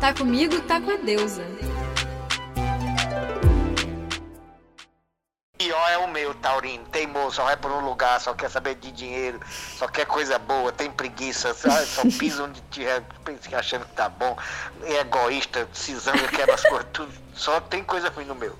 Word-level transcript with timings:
Tá 0.00 0.14
comigo, 0.14 0.60
tá 0.60 0.80
com 0.80 0.92
a 0.92 0.96
deusa. 0.96 1.42
Pior 5.58 5.90
é 5.90 5.98
o 5.98 6.06
meu, 6.06 6.32
Taurino. 6.34 6.84
Teimoso, 6.86 7.34
só 7.36 7.44
vai 7.44 7.56
por 7.56 7.72
um 7.72 7.80
lugar, 7.80 8.20
só 8.20 8.32
quer 8.32 8.48
saber 8.48 8.76
de 8.76 8.92
dinheiro, 8.92 9.40
só 9.76 9.88
quer 9.88 10.06
coisa 10.06 10.38
boa, 10.38 10.70
tem 10.70 10.88
preguiça, 10.88 11.52
só, 11.52 11.68
só 11.84 12.02
pisa 12.16 12.44
onde 12.44 12.62
tiver 12.70 13.02
achando 13.52 13.84
que 13.86 13.92
tá 13.94 14.08
bom, 14.08 14.36
é 14.84 15.00
egoísta, 15.00 15.68
cisanga, 15.72 16.28
quebra 16.28 16.54
as 16.54 16.62
coisas, 16.62 16.86
tudo. 16.92 17.12
Só 17.34 17.60
tem 17.60 17.82
coisa 17.82 18.08
ruim 18.08 18.26
no 18.26 18.36
meu. 18.36 18.56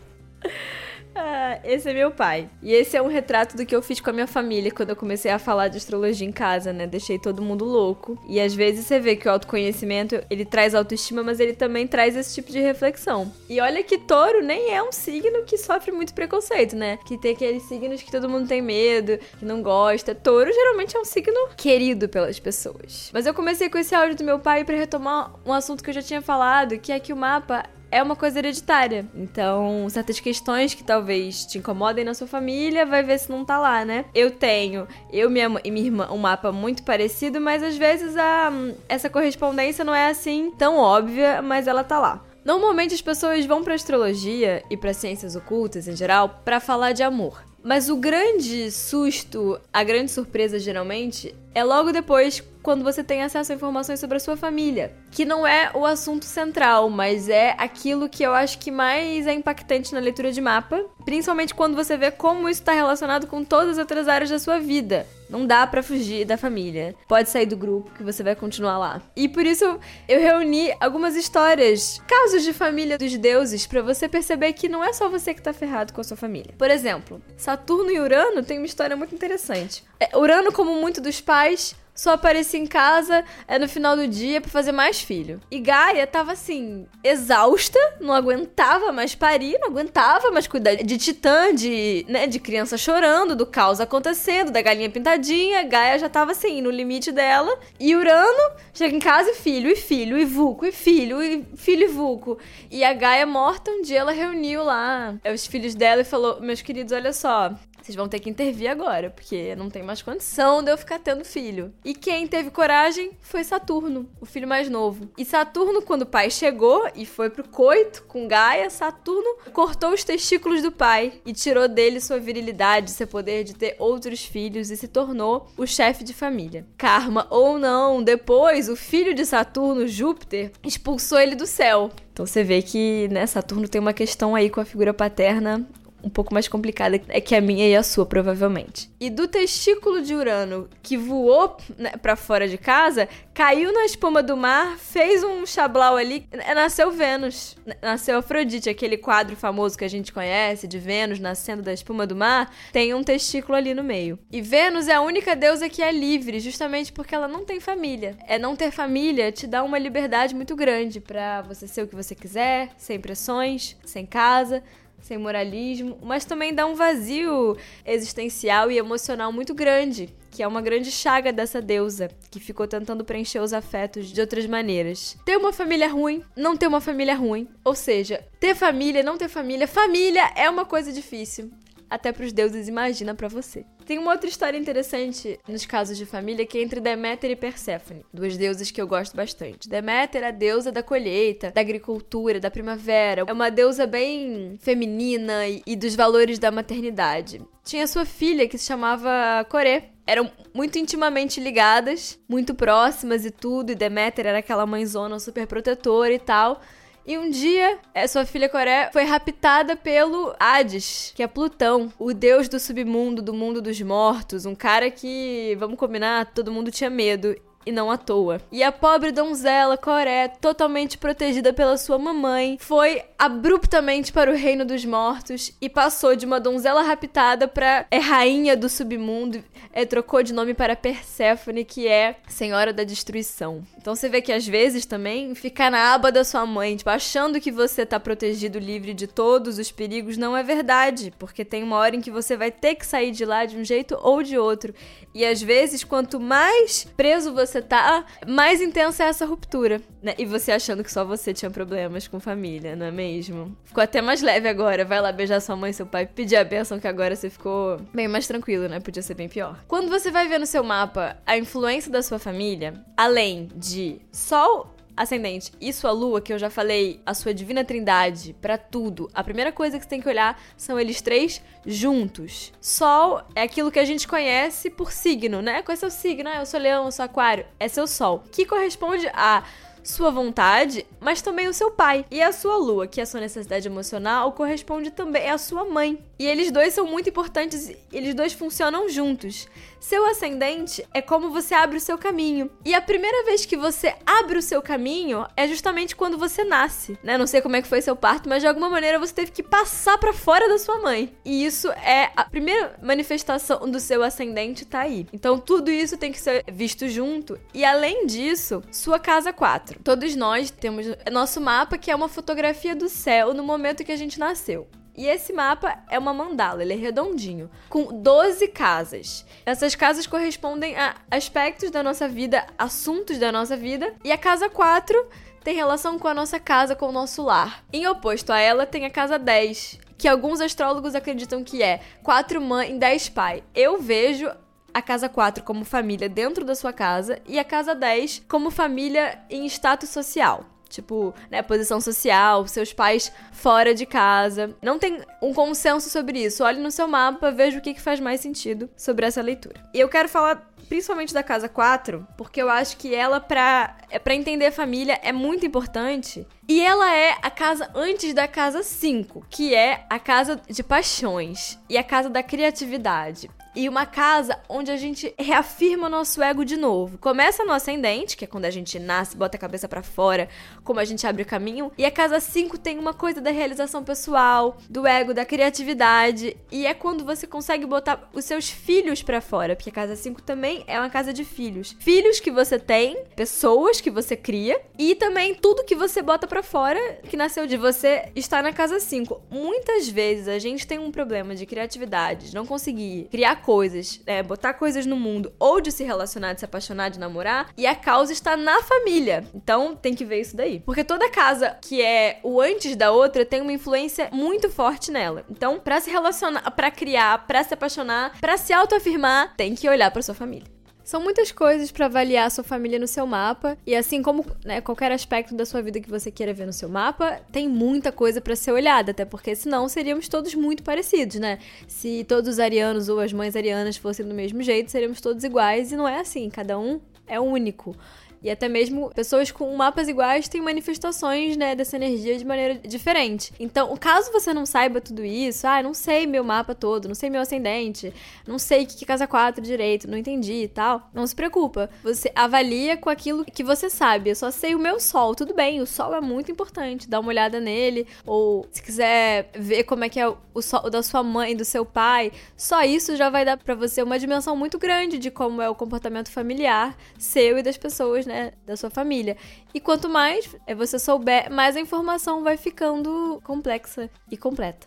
Ah, 1.20 1.58
esse 1.64 1.90
é 1.90 1.92
meu 1.92 2.12
pai. 2.12 2.48
E 2.62 2.72
esse 2.72 2.96
é 2.96 3.02
um 3.02 3.08
retrato 3.08 3.56
do 3.56 3.66
que 3.66 3.74
eu 3.74 3.82
fiz 3.82 4.00
com 4.00 4.08
a 4.10 4.12
minha 4.12 4.26
família 4.28 4.70
quando 4.70 4.90
eu 4.90 4.96
comecei 4.96 5.32
a 5.32 5.38
falar 5.38 5.66
de 5.66 5.76
astrologia 5.76 6.26
em 6.26 6.30
casa, 6.30 6.72
né? 6.72 6.86
Deixei 6.86 7.18
todo 7.18 7.42
mundo 7.42 7.64
louco. 7.64 8.16
E 8.28 8.40
às 8.40 8.54
vezes 8.54 8.86
você 8.86 9.00
vê 9.00 9.16
que 9.16 9.26
o 9.26 9.30
autoconhecimento, 9.32 10.22
ele 10.30 10.44
traz 10.44 10.76
autoestima, 10.76 11.24
mas 11.24 11.40
ele 11.40 11.54
também 11.54 11.88
traz 11.88 12.16
esse 12.16 12.36
tipo 12.36 12.52
de 12.52 12.60
reflexão. 12.60 13.32
E 13.48 13.60
olha 13.60 13.82
que 13.82 13.98
touro 13.98 14.44
nem 14.44 14.72
é 14.72 14.80
um 14.80 14.92
signo 14.92 15.42
que 15.44 15.58
sofre 15.58 15.90
muito 15.90 16.14
preconceito, 16.14 16.76
né? 16.76 16.98
Que 17.04 17.18
tem 17.18 17.32
aqueles 17.32 17.64
signos 17.64 18.00
que 18.00 18.12
todo 18.12 18.28
mundo 18.28 18.46
tem 18.46 18.62
medo, 18.62 19.18
que 19.40 19.44
não 19.44 19.60
gosta. 19.60 20.14
Touro 20.14 20.52
geralmente 20.52 20.96
é 20.96 21.00
um 21.00 21.04
signo 21.04 21.48
querido 21.56 22.08
pelas 22.08 22.38
pessoas. 22.38 23.10
Mas 23.12 23.26
eu 23.26 23.34
comecei 23.34 23.68
com 23.68 23.78
esse 23.78 23.92
áudio 23.92 24.16
do 24.16 24.24
meu 24.24 24.38
pai 24.38 24.64
para 24.64 24.76
retomar 24.76 25.34
um 25.44 25.52
assunto 25.52 25.82
que 25.82 25.90
eu 25.90 25.94
já 25.94 26.02
tinha 26.02 26.22
falado, 26.22 26.78
que 26.78 26.92
é 26.92 27.00
que 27.00 27.12
o 27.12 27.16
mapa 27.16 27.64
é 27.90 28.02
uma 28.02 28.16
coisa 28.16 28.38
hereditária. 28.38 29.06
Então, 29.14 29.88
certas 29.88 30.20
questões 30.20 30.74
que 30.74 30.84
talvez 30.84 31.44
te 31.44 31.58
incomodem 31.58 32.04
na 32.04 32.14
sua 32.14 32.26
família, 32.26 32.86
vai 32.86 33.02
ver 33.02 33.18
se 33.18 33.30
não 33.30 33.44
tá 33.44 33.58
lá, 33.58 33.84
né? 33.84 34.04
Eu 34.14 34.30
tenho, 34.30 34.86
eu 35.12 35.30
minha, 35.30 35.48
e 35.64 35.70
minha 35.70 35.86
irmã, 35.86 36.08
um 36.10 36.18
mapa 36.18 36.52
muito 36.52 36.82
parecido, 36.82 37.40
mas 37.40 37.62
às 37.62 37.76
vezes 37.76 38.16
a, 38.16 38.50
essa 38.88 39.08
correspondência 39.08 39.84
não 39.84 39.94
é 39.94 40.08
assim 40.08 40.52
tão 40.58 40.76
óbvia, 40.76 41.42
mas 41.42 41.66
ela 41.66 41.84
tá 41.84 41.98
lá. 41.98 42.24
Normalmente 42.44 42.94
as 42.94 43.02
pessoas 43.02 43.44
vão 43.44 43.62
para 43.62 43.74
astrologia 43.74 44.62
e 44.70 44.76
para 44.76 44.94
ciências 44.94 45.36
ocultas 45.36 45.86
em 45.86 45.94
geral 45.94 46.40
para 46.44 46.60
falar 46.60 46.92
de 46.92 47.02
amor. 47.02 47.42
Mas 47.62 47.88
o 47.88 47.96
grande 47.96 48.70
susto, 48.70 49.60
a 49.72 49.82
grande 49.82 50.10
surpresa 50.10 50.58
geralmente, 50.58 51.34
é 51.54 51.64
logo 51.64 51.92
depois 51.92 52.42
quando 52.62 52.84
você 52.84 53.02
tem 53.02 53.22
acesso 53.22 53.50
a 53.50 53.54
informações 53.54 53.98
sobre 53.98 54.16
a 54.16 54.20
sua 54.20 54.36
família, 54.36 54.92
que 55.10 55.24
não 55.24 55.46
é 55.46 55.70
o 55.74 55.84
assunto 55.84 56.24
central, 56.24 56.88
mas 56.88 57.28
é 57.28 57.54
aquilo 57.58 58.08
que 58.08 58.22
eu 58.22 58.34
acho 58.34 58.58
que 58.58 58.70
mais 58.70 59.26
é 59.26 59.32
impactante 59.32 59.92
na 59.92 60.00
leitura 60.00 60.30
de 60.30 60.40
mapa, 60.40 60.84
principalmente 61.04 61.54
quando 61.54 61.74
você 61.74 61.96
vê 61.96 62.10
como 62.10 62.48
isso 62.48 62.60
está 62.60 62.72
relacionado 62.72 63.26
com 63.26 63.42
todas 63.42 63.70
as 63.70 63.78
outras 63.78 64.06
áreas 64.06 64.30
da 64.30 64.38
sua 64.38 64.58
vida. 64.58 65.06
Não 65.28 65.46
dá 65.46 65.66
para 65.66 65.82
fugir 65.82 66.24
da 66.24 66.36
família. 66.36 66.94
Pode 67.06 67.28
sair 67.28 67.46
do 67.46 67.56
grupo 67.56 67.90
que 67.90 68.02
você 68.02 68.22
vai 68.22 68.34
continuar 68.34 68.78
lá. 68.78 69.02
E 69.14 69.28
por 69.28 69.44
isso 69.44 69.78
eu 70.08 70.20
reuni 70.20 70.72
algumas 70.80 71.16
histórias, 71.16 72.02
casos 72.06 72.42
de 72.42 72.52
família 72.52 72.96
dos 72.96 73.16
deuses, 73.16 73.66
para 73.66 73.82
você 73.82 74.08
perceber 74.08 74.52
que 74.54 74.68
não 74.68 74.82
é 74.82 74.92
só 74.92 75.08
você 75.08 75.34
que 75.34 75.42
tá 75.42 75.52
ferrado 75.52 75.92
com 75.92 76.00
a 76.00 76.04
sua 76.04 76.16
família. 76.16 76.54
Por 76.56 76.70
exemplo, 76.70 77.20
Saturno 77.36 77.90
e 77.90 78.00
Urano 78.00 78.42
tem 78.42 78.58
uma 78.58 78.66
história 78.66 78.96
muito 78.96 79.14
interessante. 79.14 79.84
É, 80.00 80.16
Urano, 80.16 80.52
como 80.52 80.80
muito 80.80 81.00
dos 81.00 81.20
pais, 81.20 81.74
só 81.98 82.12
aparecia 82.12 82.60
em 82.60 82.66
casa 82.66 83.24
é, 83.48 83.58
no 83.58 83.68
final 83.68 83.96
do 83.96 84.06
dia 84.06 84.40
para 84.40 84.48
fazer 84.48 84.70
mais 84.70 85.00
filho. 85.00 85.40
E 85.50 85.58
Gaia 85.58 86.06
tava 86.06 86.30
assim, 86.30 86.86
exausta, 87.02 87.76
não 88.00 88.14
aguentava 88.14 88.92
mais 88.92 89.16
parir, 89.16 89.58
não 89.58 89.66
aguentava 89.66 90.30
mais 90.30 90.46
cuidar 90.46 90.76
de 90.76 90.96
titã, 90.96 91.52
de, 91.52 92.06
né, 92.08 92.28
de 92.28 92.38
criança 92.38 92.78
chorando, 92.78 93.34
do 93.34 93.44
caos 93.44 93.80
acontecendo, 93.80 94.52
da 94.52 94.62
galinha 94.62 94.88
pintadinha. 94.88 95.64
Gaia 95.64 95.98
já 95.98 96.08
tava 96.08 96.30
assim, 96.30 96.62
no 96.62 96.70
limite 96.70 97.10
dela. 97.10 97.58
E 97.80 97.96
Urano 97.96 98.54
chega 98.72 98.94
em 98.94 99.00
casa 99.00 99.30
e 99.32 99.34
filho, 99.34 99.68
e 99.68 99.74
filho, 99.74 100.16
e 100.16 100.24
Vulco, 100.24 100.64
e 100.64 100.70
filho, 100.70 101.20
e 101.20 101.44
filho 101.56 101.82
e 101.82 101.88
Vulco. 101.88 102.38
E 102.70 102.84
a 102.84 102.92
Gaia 102.92 103.26
morta, 103.26 103.72
um 103.72 103.82
dia 103.82 103.98
ela 103.98 104.12
reuniu 104.12 104.62
lá 104.62 105.16
os 105.34 105.48
filhos 105.48 105.74
dela 105.74 106.02
e 106.02 106.04
falou: 106.04 106.40
Meus 106.40 106.62
queridos, 106.62 106.92
olha 106.92 107.12
só, 107.12 107.52
vocês 107.88 107.96
vão 107.96 108.08
ter 108.08 108.20
que 108.20 108.28
intervir 108.28 108.70
agora, 108.70 109.08
porque 109.08 109.56
não 109.56 109.70
tem 109.70 109.82
mais 109.82 110.02
condição 110.02 110.62
de 110.62 110.70
eu 110.70 110.76
ficar 110.76 110.98
tendo 110.98 111.24
filho. 111.24 111.72
E 111.82 111.94
quem 111.94 112.26
teve 112.26 112.50
coragem 112.50 113.12
foi 113.22 113.42
Saturno, 113.42 114.06
o 114.20 114.26
filho 114.26 114.46
mais 114.46 114.68
novo. 114.68 115.08
E 115.16 115.24
Saturno, 115.24 115.80
quando 115.80 116.02
o 116.02 116.06
pai 116.06 116.28
chegou 116.28 116.86
e 116.94 117.06
foi 117.06 117.30
pro 117.30 117.48
coito 117.48 118.02
com 118.02 118.28
Gaia, 118.28 118.68
Saturno 118.68 119.38
cortou 119.54 119.92
os 119.94 120.04
testículos 120.04 120.60
do 120.60 120.70
pai 120.70 121.14
e 121.24 121.32
tirou 121.32 121.66
dele 121.66 121.98
sua 121.98 122.18
virilidade, 122.18 122.90
seu 122.90 123.06
poder 123.06 123.42
de 123.42 123.54
ter 123.54 123.74
outros 123.78 124.22
filhos 124.22 124.70
e 124.70 124.76
se 124.76 124.86
tornou 124.86 125.48
o 125.56 125.66
chefe 125.66 126.04
de 126.04 126.12
família. 126.12 126.66
Karma 126.76 127.26
ou 127.30 127.58
não, 127.58 128.02
depois 128.02 128.68
o 128.68 128.76
filho 128.76 129.14
de 129.14 129.24
Saturno, 129.24 129.86
Júpiter, 129.86 130.52
expulsou 130.62 131.18
ele 131.18 131.34
do 131.34 131.46
céu. 131.46 131.90
Então 132.12 132.26
você 132.26 132.42
vê 132.42 132.60
que, 132.60 133.06
né, 133.12 133.24
Saturno 133.26 133.68
tem 133.68 133.80
uma 133.80 133.92
questão 133.92 134.34
aí 134.34 134.50
com 134.50 134.60
a 134.60 134.64
figura 134.64 134.92
paterna 134.92 135.64
um 136.02 136.08
pouco 136.08 136.32
mais 136.32 136.46
complicada 136.46 137.00
é 137.08 137.20
que 137.20 137.34
a 137.34 137.40
minha 137.40 137.66
e 137.68 137.74
a 137.74 137.82
sua, 137.82 138.06
provavelmente. 138.06 138.90
E 139.00 139.10
do 139.10 139.26
testículo 139.26 140.00
de 140.00 140.14
Urano 140.14 140.68
que 140.82 140.96
voou 140.96 141.56
né, 141.76 141.92
para 142.00 142.16
fora 142.16 142.48
de 142.48 142.56
casa, 142.56 143.08
caiu 143.34 143.72
na 143.72 143.84
espuma 143.84 144.22
do 144.22 144.36
mar, 144.36 144.78
fez 144.78 145.22
um 145.22 145.44
chablau 145.44 145.96
ali, 145.96 146.26
é, 146.30 146.54
nasceu 146.54 146.90
Vênus. 146.90 147.56
Nasceu 147.82 148.18
Afrodite, 148.18 148.70
aquele 148.70 148.96
quadro 148.96 149.36
famoso 149.36 149.76
que 149.76 149.84
a 149.84 149.88
gente 149.88 150.12
conhece 150.12 150.66
de 150.66 150.78
Vênus 150.78 151.18
nascendo 151.18 151.62
da 151.62 151.72
espuma 151.72 152.06
do 152.06 152.16
mar, 152.16 152.52
tem 152.72 152.94
um 152.94 153.02
testículo 153.02 153.56
ali 153.56 153.74
no 153.74 153.84
meio. 153.84 154.18
E 154.30 154.40
Vênus 154.40 154.88
é 154.88 154.94
a 154.94 155.00
única 155.00 155.36
deusa 155.36 155.68
que 155.68 155.82
é 155.82 155.92
livre, 155.92 156.40
justamente 156.40 156.92
porque 156.92 157.14
ela 157.14 157.28
não 157.28 157.44
tem 157.44 157.60
família. 157.60 158.16
É 158.26 158.38
não 158.38 158.56
ter 158.56 158.70
família 158.70 159.30
te 159.32 159.46
dá 159.46 159.62
uma 159.62 159.78
liberdade 159.78 160.34
muito 160.34 160.54
grande 160.56 161.00
para 161.00 161.42
você 161.42 161.66
ser 161.66 161.82
o 161.82 161.88
que 161.88 161.94
você 161.94 162.14
quiser, 162.14 162.70
sem 162.76 162.98
pressões, 162.98 163.76
sem 163.84 164.06
casa, 164.06 164.62
sem 165.00 165.18
moralismo, 165.18 165.98
mas 166.02 166.24
também 166.24 166.54
dá 166.54 166.66
um 166.66 166.74
vazio 166.74 167.56
existencial 167.84 168.70
e 168.70 168.78
emocional 168.78 169.32
muito 169.32 169.54
grande, 169.54 170.14
que 170.30 170.42
é 170.42 170.46
uma 170.46 170.60
grande 170.60 170.90
chaga 170.90 171.32
dessa 171.32 171.60
deusa, 171.60 172.10
que 172.30 172.40
ficou 172.40 172.66
tentando 172.66 173.04
preencher 173.04 173.40
os 173.40 173.52
afetos 173.52 174.12
de 174.12 174.20
outras 174.20 174.46
maneiras. 174.46 175.16
Ter 175.24 175.36
uma 175.36 175.52
família 175.52 175.88
ruim, 175.88 176.22
não 176.36 176.56
ter 176.56 176.66
uma 176.66 176.80
família 176.80 177.14
ruim. 177.14 177.48
Ou 177.64 177.74
seja, 177.74 178.24
ter 178.38 178.54
família, 178.54 179.02
não 179.02 179.16
ter 179.16 179.28
família. 179.28 179.66
Família 179.66 180.30
é 180.34 180.48
uma 180.48 180.64
coisa 180.64 180.92
difícil 180.92 181.50
até 181.88 182.12
para 182.12 182.24
os 182.24 182.32
deuses 182.32 182.68
imagina 182.68 183.14
para 183.14 183.28
você. 183.28 183.64
Tem 183.86 183.98
uma 183.98 184.12
outra 184.12 184.28
história 184.28 184.58
interessante 184.58 185.38
nos 185.48 185.64
casos 185.64 185.96
de 185.96 186.04
família 186.04 186.46
que 186.46 186.58
é 186.58 186.62
entre 186.62 186.80
Deméter 186.80 187.30
e 187.30 187.36
Perséfone, 187.36 188.04
duas 188.12 188.36
deusas 188.36 188.70
que 188.70 188.80
eu 188.80 188.86
gosto 188.86 189.16
bastante. 189.16 189.68
Deméter 189.68 190.22
é 190.22 190.28
a 190.28 190.30
deusa 190.30 190.70
da 190.70 190.82
colheita, 190.82 191.50
da 191.50 191.60
agricultura, 191.60 192.38
da 192.38 192.50
primavera. 192.50 193.24
É 193.26 193.32
uma 193.32 193.50
deusa 193.50 193.86
bem 193.86 194.56
feminina 194.60 195.46
e 195.66 195.74
dos 195.76 195.94
valores 195.94 196.38
da 196.38 196.50
maternidade. 196.50 197.40
Tinha 197.64 197.86
sua 197.86 198.04
filha 198.04 198.48
que 198.48 198.58
se 198.58 198.64
chamava 198.64 199.44
Coré, 199.48 199.90
eram 200.06 200.30
muito 200.54 200.78
intimamente 200.78 201.38
ligadas, 201.38 202.18
muito 202.26 202.54
próximas 202.54 203.26
e 203.26 203.30
tudo, 203.30 203.72
e 203.72 203.74
Deméter 203.74 204.26
era 204.26 204.38
aquela 204.38 204.64
mãezona 204.64 205.18
super 205.20 205.46
protetora 205.46 206.12
e 206.12 206.18
tal. 206.18 206.62
E 207.08 207.16
um 207.16 207.30
dia, 207.30 207.78
é, 207.94 208.06
sua 208.06 208.26
filha 208.26 208.50
Coré 208.50 208.90
foi 208.92 209.02
raptada 209.04 209.74
pelo 209.74 210.34
Hades, 210.38 211.10
que 211.16 211.22
é 211.22 211.26
Plutão, 211.26 211.90
o 211.98 212.12
deus 212.12 212.50
do 212.50 212.60
submundo, 212.60 213.22
do 213.22 213.32
mundo 213.32 213.62
dos 213.62 213.80
mortos, 213.80 214.44
um 214.44 214.54
cara 214.54 214.90
que, 214.90 215.56
vamos 215.58 215.78
combinar, 215.78 216.26
todo 216.34 216.52
mundo 216.52 216.70
tinha 216.70 216.90
medo 216.90 217.34
e 217.68 217.72
não 217.72 217.90
à 217.90 217.98
toa. 217.98 218.40
E 218.50 218.62
a 218.62 218.72
pobre 218.72 219.12
donzela 219.12 219.76
Coré, 219.76 220.28
totalmente 220.28 220.96
protegida 220.96 221.52
pela 221.52 221.76
sua 221.76 221.98
mamãe, 221.98 222.56
foi 222.58 223.02
abruptamente 223.18 224.10
para 224.10 224.30
o 224.30 224.34
reino 224.34 224.64
dos 224.64 224.86
mortos 224.86 225.52
e 225.60 225.68
passou 225.68 226.16
de 226.16 226.24
uma 226.24 226.40
donzela 226.40 226.80
raptada 226.80 227.46
para 227.46 227.84
é 227.90 227.98
rainha 227.98 228.56
do 228.56 228.70
submundo, 228.70 229.44
é, 229.70 229.84
trocou 229.84 230.22
de 230.22 230.32
nome 230.32 230.54
para 230.54 230.74
Perséfone, 230.74 231.62
que 231.62 231.86
é 231.86 232.16
senhora 232.26 232.72
da 232.72 232.84
destruição. 232.84 233.62
Então 233.76 233.94
você 233.94 234.08
vê 234.08 234.22
que 234.22 234.32
às 234.32 234.46
vezes 234.46 234.86
também 234.86 235.34
ficar 235.34 235.70
na 235.70 235.92
aba 235.92 236.10
da 236.10 236.24
sua 236.24 236.46
mãe, 236.46 236.74
tipo, 236.74 236.88
achando 236.88 237.38
que 237.38 237.52
você 237.52 237.84
tá 237.84 238.00
protegido, 238.00 238.58
livre 238.58 238.94
de 238.94 239.06
todos 239.06 239.58
os 239.58 239.70
perigos, 239.70 240.16
não 240.16 240.34
é 240.34 240.42
verdade, 240.42 241.12
porque 241.18 241.44
tem 241.44 241.62
uma 241.62 241.76
hora 241.76 241.96
em 241.96 242.00
que 242.00 242.10
você 242.10 242.34
vai 242.34 242.50
ter 242.50 242.76
que 242.76 242.86
sair 242.86 243.10
de 243.10 243.26
lá 243.26 243.44
de 243.44 243.58
um 243.58 243.64
jeito 243.64 243.98
ou 244.00 244.22
de 244.22 244.38
outro. 244.38 244.72
E 245.14 245.24
às 245.24 245.42
vezes, 245.42 245.84
quanto 245.84 246.18
mais 246.18 246.86
preso 246.96 247.34
você 247.34 247.57
tá, 247.62 248.04
mais 248.26 248.60
intensa 248.60 249.04
é 249.04 249.08
essa 249.08 249.26
ruptura. 249.26 249.80
Né? 250.02 250.14
E 250.18 250.24
você 250.24 250.52
achando 250.52 250.84
que 250.84 250.92
só 250.92 251.04
você 251.04 251.34
tinha 251.34 251.50
problemas 251.50 252.06
com 252.06 252.20
família, 252.20 252.76
não 252.76 252.86
é 252.86 252.90
mesmo? 252.90 253.56
Ficou 253.64 253.82
até 253.82 254.00
mais 254.00 254.22
leve 254.22 254.48
agora. 254.48 254.84
Vai 254.84 255.00
lá 255.00 255.12
beijar 255.12 255.40
sua 255.40 255.56
mãe 255.56 255.70
e 255.70 255.74
seu 255.74 255.86
pai, 255.86 256.06
pedir 256.06 256.36
a 256.36 256.44
bênção, 256.44 256.78
que 256.78 256.88
agora 256.88 257.14
você 257.14 257.28
ficou 257.28 257.78
bem 257.92 258.08
mais 258.08 258.26
tranquilo, 258.26 258.68
né? 258.68 258.80
Podia 258.80 259.02
ser 259.02 259.14
bem 259.14 259.28
pior. 259.28 259.58
Quando 259.66 259.88
você 259.88 260.10
vai 260.10 260.28
ver 260.28 260.38
no 260.38 260.46
seu 260.46 260.62
mapa 260.62 261.16
a 261.26 261.36
influência 261.36 261.90
da 261.90 262.02
sua 262.02 262.18
família, 262.18 262.74
além 262.96 263.48
de 263.54 264.00
Sol 264.12 264.77
ascendente 264.98 265.52
e 265.60 265.72
sua 265.72 265.90
lua, 265.90 266.20
que 266.20 266.32
eu 266.32 266.38
já 266.38 266.50
falei, 266.50 267.00
a 267.06 267.14
sua 267.14 267.32
divina 267.32 267.64
trindade, 267.64 268.34
para 268.40 268.58
tudo, 268.58 269.10
a 269.14 269.22
primeira 269.22 269.52
coisa 269.52 269.78
que 269.78 269.84
você 269.84 269.88
tem 269.88 270.00
que 270.00 270.08
olhar 270.08 270.40
são 270.56 270.78
eles 270.78 271.00
três 271.00 271.42
juntos. 271.64 272.52
Sol 272.60 273.22
é 273.34 273.42
aquilo 273.42 273.70
que 273.70 273.78
a 273.78 273.84
gente 273.84 274.08
conhece 274.08 274.70
por 274.70 274.92
signo, 274.92 275.40
né? 275.40 275.62
Qual 275.62 275.72
é 275.72 275.76
seu 275.76 275.90
signo? 275.90 276.28
Ah, 276.28 276.40
eu 276.40 276.46
sou 276.46 276.60
leão, 276.60 276.86
eu 276.86 276.92
sou 276.92 277.04
aquário. 277.04 277.46
É 277.58 277.68
seu 277.68 277.86
sol, 277.86 278.22
que 278.32 278.44
corresponde 278.44 279.08
a 279.14 279.44
sua 279.82 280.10
vontade, 280.10 280.86
mas 281.00 281.22
também 281.22 281.48
o 281.48 281.54
seu 281.54 281.70
pai. 281.70 282.04
E 282.10 282.20
a 282.20 282.32
sua 282.32 282.56
lua, 282.56 282.86
que 282.86 283.00
é 283.00 283.02
a 283.04 283.06
sua 283.06 283.20
necessidade 283.20 283.66
emocional, 283.66 284.32
corresponde 284.32 284.90
também 284.90 285.30
à 285.30 285.38
sua 285.38 285.64
mãe. 285.64 285.98
E 286.18 286.26
eles 286.26 286.50
dois 286.50 286.74
são 286.74 286.86
muito 286.86 287.08
importantes, 287.08 287.70
eles 287.92 288.14
dois 288.14 288.32
funcionam 288.32 288.88
juntos. 288.88 289.46
Seu 289.78 290.04
ascendente 290.06 290.84
é 290.92 291.00
como 291.00 291.30
você 291.30 291.54
abre 291.54 291.76
o 291.76 291.80
seu 291.80 291.96
caminho. 291.96 292.50
E 292.64 292.74
a 292.74 292.80
primeira 292.80 293.24
vez 293.24 293.46
que 293.46 293.56
você 293.56 293.94
abre 294.04 294.38
o 294.38 294.42
seu 294.42 294.60
caminho 294.60 295.24
é 295.36 295.46
justamente 295.46 295.94
quando 295.94 296.18
você 296.18 296.42
nasce, 296.42 296.98
né? 297.02 297.16
Não 297.16 297.26
sei 297.26 297.40
como 297.40 297.54
é 297.54 297.62
que 297.62 297.68
foi 297.68 297.80
seu 297.80 297.94
parto, 297.94 298.28
mas 298.28 298.42
de 298.42 298.48
alguma 298.48 298.68
maneira 298.68 298.98
você 298.98 299.14
teve 299.14 299.30
que 299.30 299.42
passar 299.42 299.96
para 299.98 300.12
fora 300.12 300.48
da 300.48 300.58
sua 300.58 300.80
mãe. 300.80 301.14
E 301.24 301.44
isso 301.44 301.70
é 301.70 302.10
a 302.16 302.24
primeira 302.24 302.76
manifestação 302.82 303.70
do 303.70 303.78
seu 303.78 304.02
ascendente 304.02 304.64
tá 304.64 304.80
aí. 304.80 305.06
Então 305.12 305.38
tudo 305.38 305.70
isso 305.70 305.96
tem 305.96 306.10
que 306.10 306.20
ser 306.20 306.44
visto 306.50 306.88
junto. 306.88 307.38
E 307.54 307.64
além 307.64 308.06
disso, 308.06 308.62
sua 308.72 308.98
casa 308.98 309.32
4. 309.32 309.80
Todos 309.84 310.16
nós 310.16 310.50
temos 310.50 310.86
nosso 311.12 311.40
mapa 311.40 311.78
que 311.78 311.90
é 311.90 311.94
uma 311.94 312.08
fotografia 312.08 312.74
do 312.74 312.88
céu 312.88 313.32
no 313.32 313.44
momento 313.44 313.84
que 313.84 313.92
a 313.92 313.96
gente 313.96 314.18
nasceu. 314.18 314.66
E 314.98 315.06
esse 315.06 315.32
mapa 315.32 315.78
é 315.88 315.96
uma 315.96 316.12
mandala, 316.12 316.60
ele 316.60 316.72
é 316.72 316.76
redondinho, 316.76 317.48
com 317.68 318.02
12 318.02 318.48
casas. 318.48 319.24
Essas 319.46 319.76
casas 319.76 320.08
correspondem 320.08 320.76
a 320.76 320.96
aspectos 321.08 321.70
da 321.70 321.84
nossa 321.84 322.08
vida, 322.08 322.44
assuntos 322.58 323.16
da 323.16 323.30
nossa 323.30 323.56
vida, 323.56 323.94
e 324.02 324.10
a 324.10 324.18
casa 324.18 324.48
4 324.48 325.08
tem 325.44 325.54
relação 325.54 326.00
com 326.00 326.08
a 326.08 326.14
nossa 326.14 326.40
casa, 326.40 326.74
com 326.74 326.88
o 326.88 326.92
nosso 326.92 327.22
lar. 327.22 327.62
Em 327.72 327.86
oposto 327.86 328.32
a 328.32 328.40
ela 328.40 328.66
tem 328.66 328.86
a 328.86 328.90
casa 328.90 329.20
10, 329.20 329.78
que 329.96 330.08
alguns 330.08 330.40
astrólogos 330.40 330.96
acreditam 330.96 331.44
que 331.44 331.62
é 331.62 331.78
4 332.02 332.40
mãe 332.40 332.74
e 332.74 332.78
10 332.80 333.10
pai. 333.10 333.44
Eu 333.54 333.80
vejo 333.80 334.28
a 334.74 334.82
casa 334.82 335.08
4 335.08 335.44
como 335.44 335.64
família 335.64 336.08
dentro 336.08 336.44
da 336.44 336.56
sua 336.56 336.72
casa 336.72 337.20
e 337.24 337.38
a 337.38 337.44
casa 337.44 337.72
10 337.72 338.24
como 338.28 338.50
família 338.50 339.20
em 339.30 339.46
status 339.46 339.90
social. 339.90 340.44
Tipo, 340.68 341.14
né, 341.30 341.42
posição 341.42 341.80
social, 341.80 342.46
seus 342.46 342.72
pais 342.72 343.10
fora 343.32 343.74
de 343.74 343.86
casa. 343.86 344.54
Não 344.62 344.78
tem 344.78 345.00
um 345.22 345.32
consenso 345.32 345.88
sobre 345.88 346.24
isso. 346.24 346.44
Olhe 346.44 346.60
no 346.60 346.70
seu 346.70 346.86
mapa, 346.86 347.30
veja 347.30 347.58
o 347.58 347.60
que, 347.62 347.74
que 347.74 347.80
faz 347.80 348.00
mais 348.00 348.20
sentido 348.20 348.68
sobre 348.76 349.06
essa 349.06 349.22
leitura. 349.22 349.62
E 349.72 349.80
eu 349.80 349.88
quero 349.88 350.08
falar 350.08 350.48
principalmente 350.68 351.14
da 351.14 351.22
casa 351.22 351.48
4, 351.48 352.06
porque 352.16 352.40
eu 352.40 352.50
acho 352.50 352.76
que 352.76 352.94
ela, 352.94 353.18
pra, 353.20 353.76
é, 353.90 353.98
pra 353.98 354.14
entender 354.14 354.46
a 354.46 354.52
família, 354.52 355.00
é 355.02 355.12
muito 355.12 355.46
importante. 355.46 356.26
E 356.46 356.60
ela 356.60 356.94
é 356.94 357.16
a 357.22 357.30
casa 357.30 357.70
antes 357.74 358.12
da 358.14 358.28
casa 358.28 358.62
5, 358.62 359.24
que 359.30 359.54
é 359.54 359.86
a 359.88 359.98
casa 359.98 360.40
de 360.48 360.62
paixões 360.62 361.58
e 361.68 361.78
a 361.78 361.82
casa 361.82 362.08
da 362.08 362.22
criatividade 362.22 363.30
e 363.58 363.68
uma 363.68 363.84
casa 363.84 364.38
onde 364.48 364.70
a 364.70 364.76
gente 364.76 365.12
reafirma 365.18 365.88
nosso 365.88 366.22
ego 366.22 366.44
de 366.44 366.56
novo. 366.56 366.96
Começa 366.96 367.44
no 367.44 367.50
ascendente, 367.50 368.16
que 368.16 368.24
é 368.24 368.28
quando 368.28 368.44
a 368.44 368.50
gente 368.50 368.78
nasce, 368.78 369.16
bota 369.16 369.36
a 369.36 369.40
cabeça 369.40 369.66
para 369.66 369.82
fora, 369.82 370.28
como 370.62 370.78
a 370.78 370.84
gente 370.84 371.04
abre 371.04 371.24
o 371.24 371.26
caminho, 371.26 371.72
e 371.76 371.84
a 371.84 371.90
casa 371.90 372.20
5 372.20 372.56
tem 372.56 372.78
uma 372.78 372.94
coisa 372.94 373.20
da 373.20 373.32
realização 373.32 373.82
pessoal, 373.82 374.58
do 374.70 374.86
ego, 374.86 375.12
da 375.12 375.24
criatividade, 375.24 376.36
e 376.52 376.66
é 376.66 376.72
quando 376.72 377.04
você 377.04 377.26
consegue 377.26 377.66
botar 377.66 378.08
os 378.12 378.24
seus 378.24 378.48
filhos 378.48 379.02
para 379.02 379.20
fora, 379.20 379.56
porque 379.56 379.70
a 379.70 379.72
casa 379.72 379.96
5 379.96 380.22
também 380.22 380.62
é 380.68 380.78
uma 380.78 380.88
casa 380.88 381.12
de 381.12 381.24
filhos. 381.24 381.74
Filhos 381.80 382.20
que 382.20 382.30
você 382.30 382.60
tem, 382.60 382.96
pessoas 383.16 383.80
que 383.80 383.90
você 383.90 384.14
cria 384.14 384.60
e 384.78 384.94
também 384.94 385.34
tudo 385.34 385.64
que 385.64 385.74
você 385.74 386.00
bota 386.00 386.28
para 386.28 386.44
fora 386.44 386.78
que 387.08 387.16
nasceu 387.16 387.44
de 387.44 387.56
você 387.56 388.12
está 388.14 388.40
na 388.40 388.52
casa 388.52 388.78
5. 388.78 389.20
Muitas 389.28 389.88
vezes 389.88 390.28
a 390.28 390.38
gente 390.38 390.64
tem 390.64 390.78
um 390.78 390.92
problema 390.92 391.34
de 391.34 391.44
criatividade, 391.44 392.28
de 392.28 392.34
não 392.36 392.46
conseguir 392.46 393.08
criar 393.10 393.47
coisas, 393.48 394.02
é, 394.04 394.22
botar 394.22 394.52
coisas 394.52 394.84
no 394.84 394.94
mundo, 394.94 395.32
ou 395.38 395.58
de 395.58 395.72
se 395.72 395.82
relacionar, 395.82 396.34
de 396.34 396.40
se 396.40 396.44
apaixonar, 396.44 396.90
de 396.90 396.98
namorar, 396.98 397.48
e 397.56 397.66
a 397.66 397.74
causa 397.74 398.12
está 398.12 398.36
na 398.36 398.62
família. 398.62 399.24
Então 399.32 399.74
tem 399.74 399.94
que 399.94 400.04
ver 400.04 400.20
isso 400.20 400.36
daí. 400.36 400.60
Porque 400.60 400.84
toda 400.84 401.08
casa 401.08 401.56
que 401.62 401.80
é 401.80 402.20
o 402.22 402.42
antes 402.42 402.76
da 402.76 402.90
outra 402.90 403.24
tem 403.24 403.40
uma 403.40 403.50
influência 403.50 404.10
muito 404.12 404.50
forte 404.50 404.90
nela. 404.90 405.24
Então, 405.30 405.58
para 405.58 405.80
se 405.80 405.90
relacionar, 405.90 406.50
para 406.50 406.70
criar, 406.70 407.26
para 407.26 407.42
se 407.42 407.54
apaixonar, 407.54 408.20
para 408.20 408.36
se 408.36 408.52
autoafirmar, 408.52 409.32
tem 409.34 409.54
que 409.54 409.66
olhar 409.66 409.90
para 409.90 410.02
sua 410.02 410.14
família. 410.14 410.57
São 410.88 411.02
muitas 411.02 411.30
coisas 411.30 411.70
para 411.70 411.84
avaliar 411.84 412.26
a 412.26 412.30
sua 412.30 412.42
família 412.42 412.78
no 412.78 412.86
seu 412.86 413.06
mapa, 413.06 413.58
e 413.66 413.76
assim 413.76 414.02
como 414.02 414.24
né, 414.42 414.62
qualquer 414.62 414.90
aspecto 414.90 415.34
da 415.34 415.44
sua 415.44 415.60
vida 415.60 415.80
que 415.80 415.90
você 415.90 416.10
queira 416.10 416.32
ver 416.32 416.46
no 416.46 416.52
seu 416.54 416.66
mapa, 416.66 417.20
tem 417.30 417.46
muita 417.46 417.92
coisa 417.92 418.22
para 418.22 418.34
ser 418.34 418.52
olhada, 418.52 418.92
até 418.92 419.04
porque 419.04 419.36
senão 419.36 419.68
seríamos 419.68 420.08
todos 420.08 420.34
muito 420.34 420.62
parecidos, 420.62 421.16
né? 421.16 421.40
Se 421.66 422.04
todos 422.04 422.30
os 422.30 422.38
arianos 422.38 422.88
ou 422.88 423.00
as 423.00 423.12
mães 423.12 423.36
arianas 423.36 423.76
fossem 423.76 424.08
do 424.08 424.14
mesmo 424.14 424.42
jeito, 424.42 424.70
seríamos 424.70 424.98
todos 424.98 425.22
iguais, 425.24 425.72
e 425.72 425.76
não 425.76 425.86
é 425.86 426.00
assim, 426.00 426.30
cada 426.30 426.58
um 426.58 426.80
é 427.06 427.20
único. 427.20 427.76
E 428.22 428.30
até 428.30 428.48
mesmo 428.48 428.90
pessoas 428.94 429.30
com 429.30 429.54
mapas 429.54 429.88
iguais 429.88 430.28
têm 430.28 430.40
manifestações, 430.40 431.36
né, 431.36 431.54
dessa 431.54 431.76
energia 431.76 432.16
de 432.16 432.24
maneira 432.24 432.54
diferente. 432.56 433.32
Então, 433.38 433.76
caso 433.76 434.12
você 434.12 434.34
não 434.34 434.44
saiba 434.44 434.80
tudo 434.80 435.04
isso, 435.04 435.46
ah, 435.46 435.62
não 435.62 435.72
sei 435.74 436.06
meu 436.06 436.24
mapa 436.24 436.54
todo, 436.54 436.88
não 436.88 436.94
sei 436.94 437.10
meu 437.10 437.20
ascendente, 437.20 437.92
não 438.26 438.38
sei 438.38 438.64
o 438.64 438.66
que 438.66 438.84
é 438.84 438.86
casa 438.86 439.06
4 439.06 439.42
direito, 439.42 439.88
não 439.88 439.96
entendi 439.98 440.44
e 440.44 440.48
tal, 440.48 440.88
não 440.92 441.06
se 441.06 441.14
preocupa. 441.14 441.70
Você 441.82 442.10
avalia 442.14 442.76
com 442.76 442.90
aquilo 442.90 443.24
que 443.24 443.44
você 443.44 443.70
sabe. 443.70 444.10
Eu 444.10 444.16
só 444.16 444.30
sei 444.30 444.54
o 444.54 444.58
meu 444.58 444.80
sol, 444.80 445.14
tudo 445.14 445.34
bem, 445.34 445.60
o 445.60 445.66
sol 445.66 445.94
é 445.94 446.00
muito 446.00 446.30
importante, 446.32 446.88
dá 446.88 446.98
uma 447.00 447.08
olhada 447.08 447.40
nele, 447.40 447.86
ou 448.04 448.46
se 448.50 448.62
quiser 448.62 449.30
ver 449.34 449.64
como 449.64 449.84
é 449.84 449.88
que 449.88 450.00
é 450.00 450.08
o 450.08 450.42
sol 450.42 450.70
da 450.70 450.82
sua 450.82 451.02
mãe, 451.02 451.36
do 451.36 451.44
seu 451.44 451.64
pai, 451.64 452.12
só 452.36 452.62
isso 452.62 452.96
já 452.96 453.10
vai 453.10 453.24
dar 453.24 453.36
para 453.36 453.54
você 453.54 453.82
uma 453.82 453.98
dimensão 453.98 454.36
muito 454.36 454.58
grande 454.58 454.98
de 454.98 455.10
como 455.10 455.42
é 455.42 455.48
o 455.48 455.54
comportamento 455.54 456.10
familiar 456.10 456.76
seu 456.98 457.38
e 457.38 457.42
das 457.42 457.56
pessoas 457.56 458.06
né, 458.08 458.32
da 458.44 458.56
sua 458.56 458.70
família. 458.70 459.16
E 459.54 459.60
quanto 459.60 459.88
mais 459.88 460.34
é, 460.46 460.54
você 460.54 460.78
souber, 460.78 461.30
mais 461.30 461.56
a 461.56 461.60
informação 461.60 462.24
vai 462.24 462.36
ficando 462.36 463.20
complexa 463.22 463.88
e 464.10 464.16
completa. 464.16 464.66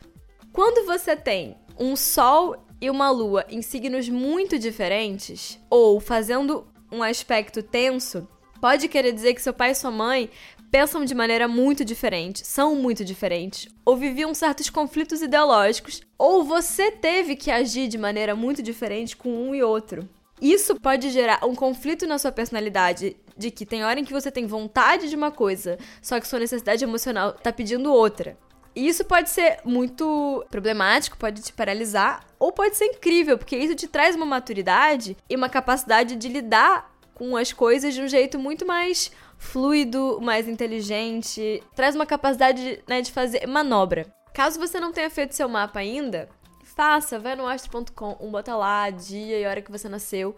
Quando 0.53 0.85
você 0.85 1.15
tem 1.15 1.57
um 1.77 1.95
sol 1.95 2.55
e 2.79 2.89
uma 2.89 3.09
lua 3.09 3.45
em 3.49 3.61
signos 3.61 4.07
muito 4.07 4.59
diferentes, 4.59 5.59
ou 5.69 5.99
fazendo 5.99 6.67
um 6.91 7.01
aspecto 7.01 7.63
tenso, 7.63 8.27
pode 8.59 8.87
querer 8.87 9.11
dizer 9.11 9.33
que 9.33 9.41
seu 9.41 9.53
pai 9.53 9.71
e 9.71 9.75
sua 9.75 9.91
mãe 9.91 10.29
pensam 10.69 11.03
de 11.03 11.13
maneira 11.13 11.47
muito 11.47 11.83
diferente, 11.83 12.47
são 12.47 12.75
muito 12.75 13.03
diferentes, 13.03 13.67
ou 13.85 13.97
viviam 13.97 14.33
certos 14.33 14.69
conflitos 14.69 15.21
ideológicos, 15.21 16.01
ou 16.17 16.43
você 16.43 16.91
teve 16.91 17.35
que 17.35 17.51
agir 17.51 17.87
de 17.87 17.97
maneira 17.97 18.35
muito 18.35 18.61
diferente 18.61 19.17
com 19.17 19.29
um 19.29 19.55
e 19.55 19.63
outro. 19.63 20.07
Isso 20.41 20.75
pode 20.75 21.11
gerar 21.11 21.45
um 21.45 21.53
conflito 21.53 22.07
na 22.07 22.17
sua 22.17 22.31
personalidade, 22.31 23.15
de 23.37 23.51
que 23.51 23.65
tem 23.65 23.83
hora 23.83 23.99
em 23.99 24.03
que 24.03 24.11
você 24.11 24.31
tem 24.31 24.47
vontade 24.47 25.07
de 25.07 25.15
uma 25.15 25.29
coisa, 25.29 25.77
só 26.01 26.19
que 26.19 26.27
sua 26.27 26.39
necessidade 26.39 26.83
emocional 26.83 27.33
tá 27.33 27.53
pedindo 27.53 27.93
outra. 27.93 28.35
E 28.75 28.87
isso 28.87 29.05
pode 29.05 29.29
ser 29.29 29.59
muito 29.63 30.43
problemático, 30.49 31.17
pode 31.17 31.41
te 31.43 31.53
paralisar, 31.53 32.25
ou 32.39 32.51
pode 32.51 32.75
ser 32.75 32.85
incrível, 32.85 33.37
porque 33.37 33.55
isso 33.55 33.75
te 33.75 33.87
traz 33.87 34.15
uma 34.15 34.25
maturidade 34.25 35.15
e 35.29 35.35
uma 35.35 35.49
capacidade 35.49 36.15
de 36.15 36.27
lidar 36.27 36.89
com 37.13 37.37
as 37.37 37.53
coisas 37.53 37.93
de 37.93 38.01
um 38.01 38.07
jeito 38.07 38.39
muito 38.39 38.65
mais 38.65 39.11
fluido, 39.37 40.19
mais 40.21 40.47
inteligente, 40.47 41.61
traz 41.75 41.95
uma 41.95 42.05
capacidade 42.05 42.81
né, 42.87 43.01
de 43.01 43.11
fazer 43.11 43.45
manobra. 43.45 44.07
Caso 44.33 44.59
você 44.59 44.79
não 44.79 44.91
tenha 44.91 45.09
feito 45.09 45.35
seu 45.35 45.49
mapa 45.49 45.79
ainda, 45.79 46.29
Faça, 46.75 47.19
vai 47.19 47.35
no 47.35 47.47
astro.com, 47.47 48.17
um 48.19 48.31
bota 48.31 48.55
lá 48.55 48.89
dia 48.89 49.39
e 49.39 49.45
hora 49.45 49.61
que 49.61 49.71
você 49.71 49.89
nasceu 49.89 50.35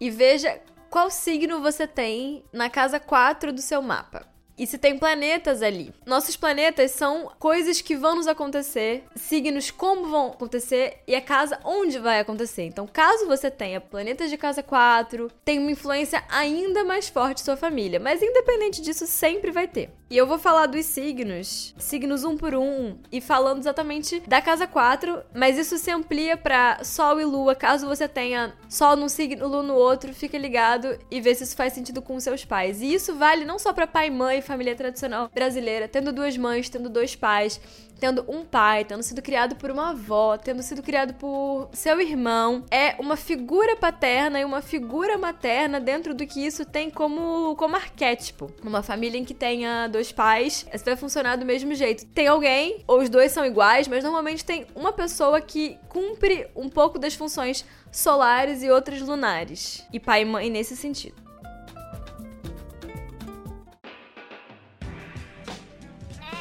e 0.00 0.10
veja 0.10 0.60
qual 0.88 1.10
signo 1.10 1.60
você 1.60 1.86
tem 1.86 2.42
na 2.52 2.70
casa 2.70 2.98
4 2.98 3.52
do 3.52 3.60
seu 3.60 3.82
mapa 3.82 4.26
e 4.60 4.66
se 4.66 4.76
tem 4.76 4.98
planetas 4.98 5.62
ali. 5.62 5.90
Nossos 6.04 6.36
planetas 6.36 6.90
são 6.90 7.32
coisas 7.38 7.80
que 7.80 7.96
vão 7.96 8.16
nos 8.16 8.26
acontecer, 8.26 9.04
signos 9.16 9.70
como 9.70 10.10
vão 10.10 10.26
acontecer 10.26 10.98
e 11.08 11.14
a 11.14 11.20
casa 11.22 11.58
onde 11.64 11.98
vai 11.98 12.20
acontecer. 12.20 12.64
Então, 12.64 12.86
caso 12.86 13.26
você 13.26 13.50
tenha 13.50 13.80
planetas 13.80 14.28
de 14.28 14.36
casa 14.36 14.62
4, 14.62 15.32
tem 15.42 15.58
uma 15.58 15.70
influência 15.70 16.22
ainda 16.28 16.84
mais 16.84 17.08
forte 17.08 17.40
sua 17.40 17.56
família, 17.56 17.98
mas 17.98 18.22
independente 18.22 18.82
disso, 18.82 19.06
sempre 19.06 19.50
vai 19.50 19.66
ter. 19.66 19.90
E 20.10 20.16
eu 20.16 20.26
vou 20.26 20.40
falar 20.40 20.66
dos 20.66 20.86
signos, 20.86 21.72
signos 21.78 22.24
um 22.24 22.36
por 22.36 22.52
um, 22.52 22.98
e 23.12 23.20
falando 23.20 23.60
exatamente 23.60 24.18
da 24.26 24.42
casa 24.42 24.66
4, 24.66 25.22
mas 25.32 25.56
isso 25.56 25.78
se 25.78 25.88
amplia 25.88 26.36
para 26.36 26.82
Sol 26.82 27.20
e 27.20 27.24
Lua. 27.24 27.54
Caso 27.54 27.86
você 27.86 28.08
tenha 28.08 28.52
Sol 28.68 28.96
num 28.96 29.08
signo, 29.08 29.46
Lua 29.46 29.62
no 29.62 29.74
outro, 29.74 30.12
fique 30.12 30.36
ligado 30.36 30.98
e 31.12 31.20
vê 31.20 31.32
se 31.32 31.44
isso 31.44 31.54
faz 31.54 31.74
sentido 31.74 32.02
com 32.02 32.18
seus 32.18 32.44
pais. 32.44 32.82
E 32.82 32.92
isso 32.92 33.14
vale 33.14 33.44
não 33.44 33.56
só 33.56 33.72
para 33.72 33.86
pai 33.86 34.08
e 34.08 34.10
mãe, 34.10 34.42
família 34.50 34.74
tradicional 34.74 35.30
brasileira, 35.32 35.86
tendo 35.86 36.12
duas 36.12 36.36
mães, 36.36 36.68
tendo 36.68 36.88
dois 36.88 37.14
pais, 37.14 37.60
tendo 38.00 38.24
um 38.28 38.44
pai, 38.44 38.84
tendo 38.84 39.02
sido 39.02 39.22
criado 39.22 39.54
por 39.54 39.70
uma 39.70 39.90
avó, 39.90 40.36
tendo 40.36 40.60
sido 40.62 40.82
criado 40.82 41.14
por 41.14 41.68
seu 41.72 42.00
irmão, 42.00 42.64
é 42.70 42.96
uma 42.98 43.16
figura 43.16 43.76
paterna 43.76 44.40
e 44.40 44.44
uma 44.44 44.60
figura 44.60 45.16
materna 45.16 45.78
dentro 45.78 46.14
do 46.14 46.26
que 46.26 46.44
isso 46.44 46.64
tem 46.64 46.90
como, 46.90 47.54
como 47.56 47.76
arquétipo. 47.76 48.50
Uma 48.62 48.82
família 48.82 49.18
em 49.18 49.24
que 49.24 49.34
tenha 49.34 49.86
dois 49.86 50.10
pais, 50.10 50.66
isso 50.74 50.84
vai 50.84 50.96
funcionar 50.96 51.36
do 51.36 51.46
mesmo 51.46 51.72
jeito. 51.74 52.06
Tem 52.06 52.26
alguém, 52.26 52.82
ou 52.88 53.00
os 53.00 53.08
dois 53.08 53.30
são 53.30 53.46
iguais, 53.46 53.86
mas 53.86 54.02
normalmente 54.02 54.44
tem 54.44 54.66
uma 54.74 54.92
pessoa 54.92 55.40
que 55.40 55.78
cumpre 55.88 56.48
um 56.56 56.68
pouco 56.68 56.98
das 56.98 57.14
funções 57.14 57.64
solares 57.92 58.64
e 58.64 58.70
outras 58.70 59.00
lunares. 59.00 59.86
E 59.92 60.00
pai 60.00 60.22
e 60.22 60.24
mãe 60.24 60.50
nesse 60.50 60.74
sentido. 60.74 61.29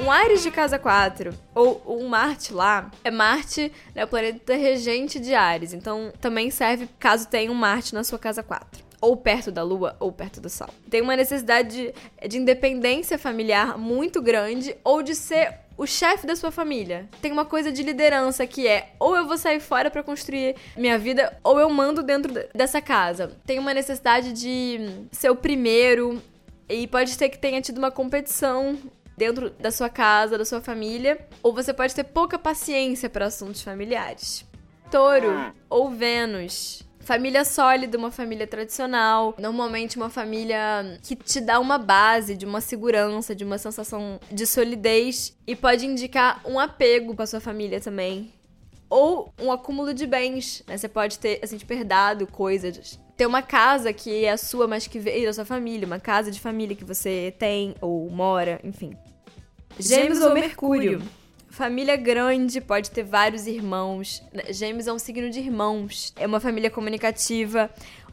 Um 0.01 0.09
Ares 0.09 0.41
de 0.41 0.49
casa 0.49 0.79
4 0.79 1.33
ou 1.53 1.83
um 1.85 2.07
Marte 2.07 2.53
lá 2.53 2.89
é 3.03 3.11
Marte, 3.11 3.71
né, 3.93 4.05
o 4.05 4.07
planeta 4.07 4.55
regente 4.55 5.19
de 5.19 5.35
Ares. 5.35 5.73
Então 5.73 6.13
também 6.21 6.49
serve 6.49 6.87
caso 6.97 7.27
tenha 7.27 7.51
um 7.51 7.55
Marte 7.55 7.93
na 7.93 8.03
sua 8.03 8.17
casa 8.17 8.41
4 8.41 8.81
ou 9.01 9.17
perto 9.17 9.51
da 9.51 9.61
Lua 9.61 9.95
ou 9.99 10.11
perto 10.11 10.39
do 10.39 10.49
Sol. 10.49 10.69
Tem 10.89 11.01
uma 11.01 11.15
necessidade 11.15 11.69
de, 11.69 12.27
de 12.27 12.37
independência 12.37 13.17
familiar 13.17 13.77
muito 13.77 14.21
grande 14.21 14.75
ou 14.83 15.03
de 15.03 15.15
ser 15.15 15.53
o 15.77 15.85
chefe 15.85 16.25
da 16.25 16.35
sua 16.35 16.51
família. 16.51 17.07
Tem 17.21 17.31
uma 17.31 17.45
coisa 17.45 17.71
de 17.71 17.83
liderança 17.83 18.47
que 18.47 18.67
é 18.67 18.93
ou 18.99 19.15
eu 19.15 19.25
vou 19.27 19.37
sair 19.37 19.59
fora 19.59 19.91
para 19.91 20.03
construir 20.03 20.55
minha 20.77 20.97
vida 20.97 21.37
ou 21.43 21.59
eu 21.59 21.69
mando 21.69 22.03
dentro 22.03 22.33
dessa 22.53 22.81
casa. 22.81 23.31
Tem 23.45 23.59
uma 23.59 23.73
necessidade 23.73 24.31
de 24.31 25.07
ser 25.11 25.29
o 25.29 25.35
primeiro 25.35 26.21
e 26.69 26.85
pode 26.85 27.11
ser 27.11 27.29
que 27.29 27.37
tenha 27.37 27.61
tido 27.61 27.79
uma 27.79 27.91
competição 27.91 28.77
dentro 29.19 29.49
da 29.49 29.69
sua 29.69 29.89
casa, 29.89 30.37
da 30.37 30.45
sua 30.45 30.61
família, 30.61 31.19
ou 31.43 31.53
você 31.53 31.73
pode 31.73 31.93
ter 31.93 32.05
pouca 32.05 32.39
paciência 32.39 33.09
para 33.09 33.25
assuntos 33.25 33.61
familiares. 33.61 34.45
Touro 34.89 35.53
ou 35.69 35.91
Vênus 35.91 36.87
família 37.01 37.43
sólida, 37.43 37.97
uma 37.97 38.11
família 38.11 38.45
tradicional, 38.45 39.33
normalmente 39.39 39.97
uma 39.97 40.11
família 40.11 40.99
que 41.01 41.15
te 41.15 41.41
dá 41.41 41.59
uma 41.59 41.79
base 41.79 42.35
de 42.35 42.45
uma 42.45 42.61
segurança, 42.61 43.33
de 43.33 43.43
uma 43.43 43.57
sensação 43.57 44.19
de 44.31 44.45
solidez 44.45 45.35
e 45.47 45.55
pode 45.55 45.87
indicar 45.87 46.39
um 46.45 46.59
apego 46.59 47.15
com 47.15 47.23
a 47.23 47.25
sua 47.25 47.39
família 47.39 47.81
também. 47.81 48.31
Ou 48.89 49.31
um 49.39 49.51
acúmulo 49.51 49.93
de 49.93 50.07
bens, 50.07 50.63
né? 50.67 50.77
Você 50.77 50.89
pode 50.89 51.19
ter, 51.19 51.39
assim, 51.43 51.57
tipo, 51.57 51.71
herdado 51.71 52.25
coisas. 52.25 52.99
Ter 53.15 53.25
uma 53.25 53.41
casa 53.41 53.93
que 53.93 54.25
é 54.25 54.31
a 54.31 54.37
sua, 54.37 54.67
mas 54.67 54.87
que 54.87 54.97
veio 54.97 55.25
da 55.25 55.33
sua 55.33 55.45
família, 55.45 55.85
uma 55.85 55.99
casa 55.99 56.31
de 56.31 56.39
família 56.39 56.75
que 56.75 56.85
você 56.85 57.33
tem 57.37 57.75
ou 57.81 58.09
mora, 58.09 58.59
enfim. 58.63 58.93
Gêmeos, 59.77 59.87
Gêmeos 59.87 60.21
ou 60.21 60.33
Mercúrio. 60.33 60.91
Mercúrio. 60.91 61.19
Família 61.49 61.97
grande 61.97 62.61
pode 62.61 62.91
ter 62.91 63.03
vários 63.03 63.47
irmãos. 63.47 64.23
Gêmeos 64.49 64.87
é 64.87 64.93
um 64.93 64.99
signo 64.99 65.29
de 65.29 65.39
irmãos. 65.39 66.13
É 66.15 66.25
uma 66.25 66.39
família 66.39 66.69
comunicativa. 66.69 67.69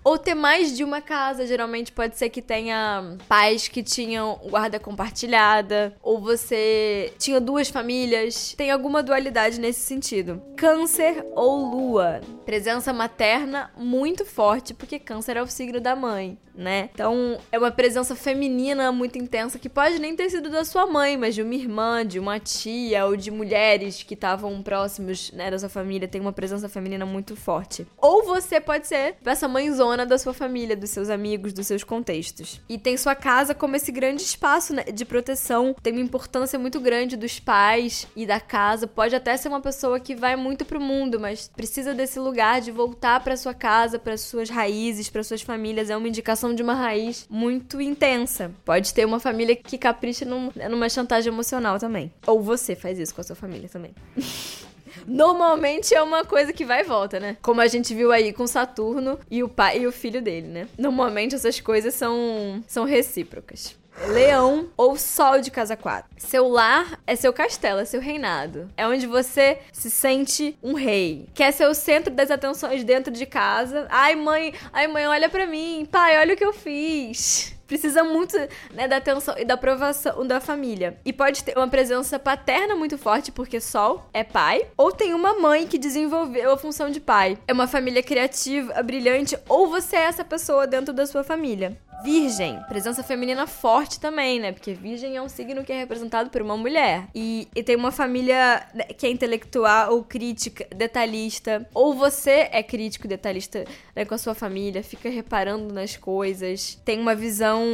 Ou 0.06 0.16
ter 0.16 0.36
mais 0.36 0.76
de 0.76 0.84
uma 0.84 1.00
casa, 1.00 1.44
geralmente 1.48 1.90
pode 1.90 2.16
ser 2.16 2.30
que 2.30 2.40
tenha 2.40 3.16
pais 3.26 3.66
que 3.66 3.82
tinham 3.82 4.38
guarda 4.48 4.78
compartilhada, 4.78 5.96
ou 6.00 6.20
você 6.20 7.12
tinha 7.18 7.40
duas 7.40 7.68
famílias. 7.68 8.54
Tem 8.56 8.70
alguma 8.70 9.02
dualidade 9.02 9.58
nesse 9.58 9.80
sentido. 9.80 10.40
Câncer 10.56 11.26
ou 11.34 11.56
lua. 11.56 12.20
Presença 12.44 12.92
materna 12.92 13.72
muito 13.76 14.24
forte, 14.24 14.72
porque 14.72 15.00
câncer 15.00 15.38
é 15.38 15.42
o 15.42 15.48
signo 15.48 15.80
da 15.80 15.96
mãe 15.96 16.38
né? 16.56 16.88
Então, 16.92 17.38
é 17.52 17.58
uma 17.58 17.70
presença 17.70 18.16
feminina 18.16 18.90
muito 18.90 19.18
intensa 19.18 19.58
que 19.58 19.68
pode 19.68 19.98
nem 19.98 20.16
ter 20.16 20.30
sido 20.30 20.48
da 20.48 20.64
sua 20.64 20.86
mãe, 20.86 21.16
mas 21.16 21.34
de 21.34 21.42
uma 21.42 21.54
irmã, 21.54 22.04
de 22.04 22.18
uma 22.18 22.40
tia 22.40 23.04
ou 23.04 23.16
de 23.16 23.30
mulheres 23.30 24.02
que 24.02 24.14
estavam 24.14 24.62
próximos, 24.62 25.30
né, 25.32 25.50
da 25.50 25.58
sua 25.58 25.68
família, 25.68 26.08
tem 26.08 26.20
uma 26.20 26.32
presença 26.32 26.68
feminina 26.68 27.04
muito 27.04 27.36
forte. 27.36 27.86
Ou 27.98 28.24
você 28.24 28.60
pode 28.60 28.86
ser 28.86 29.16
essa 29.24 29.46
mãezona 29.46 29.95
da 30.04 30.18
sua 30.18 30.34
família, 30.34 30.76
dos 30.76 30.90
seus 30.90 31.08
amigos, 31.08 31.52
dos 31.52 31.66
seus 31.66 31.84
contextos. 31.84 32.60
E 32.68 32.76
tem 32.76 32.96
sua 32.96 33.14
casa 33.14 33.54
como 33.54 33.76
esse 33.76 33.90
grande 33.92 34.22
espaço 34.22 34.74
né, 34.74 34.84
de 34.84 35.04
proteção, 35.04 35.74
tem 35.82 35.92
uma 35.92 36.02
importância 36.02 36.58
muito 36.58 36.80
grande 36.80 37.16
dos 37.16 37.38
pais 37.38 38.06
e 38.14 38.26
da 38.26 38.40
casa. 38.40 38.86
Pode 38.86 39.14
até 39.14 39.36
ser 39.36 39.48
uma 39.48 39.60
pessoa 39.60 39.98
que 40.00 40.14
vai 40.14 40.36
muito 40.36 40.64
pro 40.64 40.80
mundo, 40.80 41.18
mas 41.18 41.48
precisa 41.48 41.94
desse 41.94 42.18
lugar 42.18 42.60
de 42.60 42.70
voltar 42.70 43.20
para 43.22 43.36
sua 43.36 43.54
casa, 43.54 43.98
para 43.98 44.16
suas 44.16 44.50
raízes, 44.50 45.08
para 45.08 45.22
suas 45.22 45.42
famílias. 45.42 45.90
É 45.90 45.96
uma 45.96 46.08
indicação 46.08 46.54
de 46.54 46.62
uma 46.62 46.74
raiz 46.74 47.26
muito 47.30 47.80
intensa. 47.80 48.52
Pode 48.64 48.92
ter 48.92 49.04
uma 49.04 49.20
família 49.20 49.56
que 49.56 49.78
capricha 49.78 50.24
num, 50.24 50.50
numa 50.70 50.88
chantagem 50.88 51.32
emocional 51.32 51.78
também. 51.78 52.12
Ou 52.26 52.42
você 52.42 52.74
faz 52.74 52.98
isso 52.98 53.14
com 53.14 53.20
a 53.20 53.24
sua 53.24 53.36
família 53.36 53.68
também. 53.68 53.94
Normalmente 55.06 55.94
é 55.94 56.02
uma 56.02 56.24
coisa 56.24 56.52
que 56.52 56.64
vai 56.64 56.80
e 56.80 56.84
volta, 56.84 57.20
né? 57.20 57.36
Como 57.42 57.60
a 57.60 57.66
gente 57.66 57.94
viu 57.94 58.12
aí 58.12 58.32
com 58.32 58.46
Saturno 58.46 59.18
e 59.30 59.42
o 59.42 59.48
pai 59.48 59.80
e 59.80 59.86
o 59.86 59.92
filho 59.92 60.20
dele, 60.20 60.48
né? 60.48 60.68
Normalmente 60.78 61.34
essas 61.34 61.60
coisas 61.60 61.94
são, 61.94 62.62
são 62.66 62.84
recíprocas. 62.84 63.76
Leão 64.08 64.68
ou 64.76 64.96
Sol 64.96 65.40
de 65.40 65.50
casa 65.50 65.76
4. 65.76 66.10
Seu 66.18 66.48
lar 66.48 67.00
é 67.06 67.16
seu 67.16 67.32
castelo, 67.32 67.80
é 67.80 67.84
seu 67.84 68.00
reinado. 68.00 68.68
É 68.76 68.86
onde 68.86 69.06
você 69.06 69.58
se 69.72 69.90
sente 69.90 70.56
um 70.62 70.74
rei. 70.74 71.26
Quer 71.34 71.52
ser 71.52 71.66
o 71.66 71.74
centro 71.74 72.12
das 72.12 72.30
atenções 72.30 72.84
dentro 72.84 73.12
de 73.12 73.24
casa. 73.24 73.86
Ai, 73.88 74.14
mãe, 74.14 74.52
ai, 74.72 74.86
mãe, 74.86 75.06
olha 75.06 75.28
para 75.28 75.46
mim. 75.46 75.88
Pai, 75.90 76.18
olha 76.18 76.34
o 76.34 76.36
que 76.36 76.44
eu 76.44 76.52
fiz 76.52 77.55
precisa 77.66 78.02
muito 78.04 78.36
né, 78.72 78.86
da 78.88 78.96
atenção 78.96 79.34
e 79.38 79.44
da 79.44 79.54
aprovação 79.54 80.26
da 80.26 80.40
família. 80.40 80.98
E 81.04 81.12
pode 81.12 81.42
ter 81.44 81.56
uma 81.56 81.68
presença 81.68 82.18
paterna 82.18 82.74
muito 82.74 82.96
forte, 82.96 83.32
porque 83.32 83.60
Sol 83.60 84.08
é 84.12 84.24
pai, 84.24 84.66
ou 84.76 84.92
tem 84.92 85.14
uma 85.14 85.34
mãe 85.38 85.66
que 85.66 85.78
desenvolveu 85.78 86.52
a 86.52 86.58
função 86.58 86.90
de 86.90 87.00
pai. 87.00 87.38
É 87.46 87.52
uma 87.52 87.66
família 87.66 88.02
criativa, 88.02 88.82
brilhante, 88.82 89.38
ou 89.48 89.68
você 89.68 89.96
é 89.96 90.04
essa 90.04 90.24
pessoa 90.24 90.66
dentro 90.66 90.92
da 90.92 91.06
sua 91.06 91.24
família. 91.24 91.76
Virgem, 92.02 92.62
presença 92.68 93.02
feminina 93.02 93.46
forte 93.46 93.98
também, 93.98 94.38
né? 94.38 94.52
Porque 94.52 94.74
Virgem 94.74 95.16
é 95.16 95.22
um 95.22 95.28
signo 95.28 95.64
que 95.64 95.72
é 95.72 95.78
representado 95.78 96.30
por 96.30 96.42
uma 96.42 96.56
mulher. 96.56 97.08
E, 97.14 97.48
e 97.54 97.62
tem 97.62 97.74
uma 97.74 97.90
família 97.90 98.66
né, 98.74 98.84
que 98.84 99.06
é 99.06 99.10
intelectual 99.10 99.92
ou 99.92 100.04
crítica, 100.04 100.66
detalhista. 100.74 101.66
Ou 101.74 101.94
você 101.94 102.48
é 102.52 102.62
crítico, 102.62 103.08
detalhista 103.08 103.64
né, 103.94 104.04
com 104.04 104.14
a 104.14 104.18
sua 104.18 104.34
família, 104.34 104.82
fica 104.82 105.08
reparando 105.08 105.72
nas 105.72 105.96
coisas, 105.96 106.78
tem 106.84 107.00
uma 107.00 107.14
visão 107.14 107.64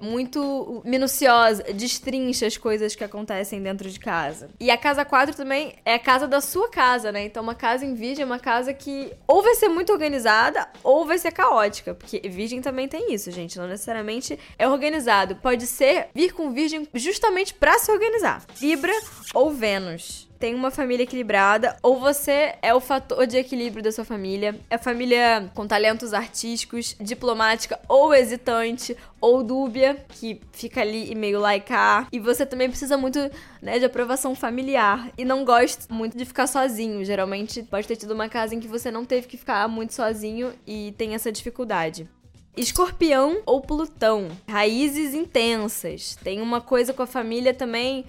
muito 0.00 0.82
minuciosa, 0.84 1.62
destrincha 1.72 2.46
as 2.46 2.56
coisas 2.56 2.94
que 2.94 3.04
acontecem 3.04 3.62
dentro 3.62 3.90
de 3.90 3.98
casa. 3.98 4.50
E 4.60 4.70
a 4.70 4.76
casa 4.76 5.04
4 5.04 5.34
também 5.34 5.74
é 5.84 5.94
a 5.94 5.98
casa 5.98 6.28
da 6.28 6.40
sua 6.40 6.68
casa, 6.68 7.10
né? 7.10 7.24
Então, 7.24 7.42
uma 7.42 7.54
casa 7.54 7.84
em 7.84 7.94
Virgem 7.94 8.22
é 8.22 8.26
uma 8.26 8.38
casa 8.38 8.72
que 8.72 9.12
ou 9.26 9.42
vai 9.42 9.54
ser 9.54 9.68
muito 9.68 9.92
organizada 9.92 10.68
ou 10.82 11.06
vai 11.06 11.18
ser 11.18 11.32
caótica. 11.32 11.94
Porque 11.94 12.20
Virgem 12.28 12.60
também 12.60 12.86
tem 12.86 13.12
isso, 13.12 13.30
gente 13.30 13.45
gente, 13.46 13.58
não 13.58 13.68
necessariamente 13.68 14.38
é 14.58 14.68
organizado. 14.68 15.36
Pode 15.36 15.66
ser 15.66 16.08
vir 16.14 16.32
com 16.32 16.52
Virgem 16.52 16.86
justamente 16.92 17.54
para 17.54 17.78
se 17.78 17.90
organizar. 17.90 18.44
Libra 18.60 18.92
ou 19.32 19.50
Vênus 19.50 20.26
tem 20.38 20.54
uma 20.54 20.70
família 20.70 21.04
equilibrada, 21.04 21.76
ou 21.82 21.98
você 21.98 22.54
é 22.62 22.74
o 22.74 22.80
fator 22.80 23.26
de 23.26 23.36
equilíbrio 23.36 23.82
da 23.82 23.90
sua 23.90 24.04
família, 24.04 24.58
é 24.68 24.78
família 24.78 25.50
com 25.54 25.66
talentos 25.66 26.12
artísticos, 26.12 26.94
diplomática 27.00 27.80
ou 27.88 28.14
hesitante, 28.14 28.96
ou 29.20 29.42
dúbia, 29.42 30.04
que 30.10 30.40
fica 30.52 30.82
ali 30.82 31.14
meio 31.14 31.40
laicar, 31.40 32.06
e 32.12 32.20
você 32.20 32.44
também 32.44 32.68
precisa 32.68 32.96
muito 32.96 33.18
né, 33.62 33.78
de 33.78 33.84
aprovação 33.84 34.34
familiar, 34.34 35.10
e 35.16 35.24
não 35.24 35.44
gosta 35.44 35.92
muito 35.92 36.16
de 36.16 36.24
ficar 36.24 36.46
sozinho, 36.46 37.04
geralmente 37.04 37.62
pode 37.62 37.88
ter 37.88 37.96
tido 37.96 38.12
uma 38.12 38.28
casa 38.28 38.54
em 38.54 38.60
que 38.60 38.68
você 38.68 38.90
não 38.90 39.04
teve 39.04 39.26
que 39.26 39.36
ficar 39.36 39.66
muito 39.68 39.94
sozinho 39.94 40.52
e 40.66 40.94
tem 40.98 41.14
essa 41.14 41.32
dificuldade. 41.32 42.08
Escorpião 42.56 43.42
ou 43.44 43.60
Plutão. 43.60 44.28
Raízes 44.48 45.12
intensas. 45.12 46.16
Tem 46.22 46.40
uma 46.40 46.60
coisa 46.60 46.94
com 46.94 47.02
a 47.02 47.06
família 47.06 47.52
também. 47.52 48.06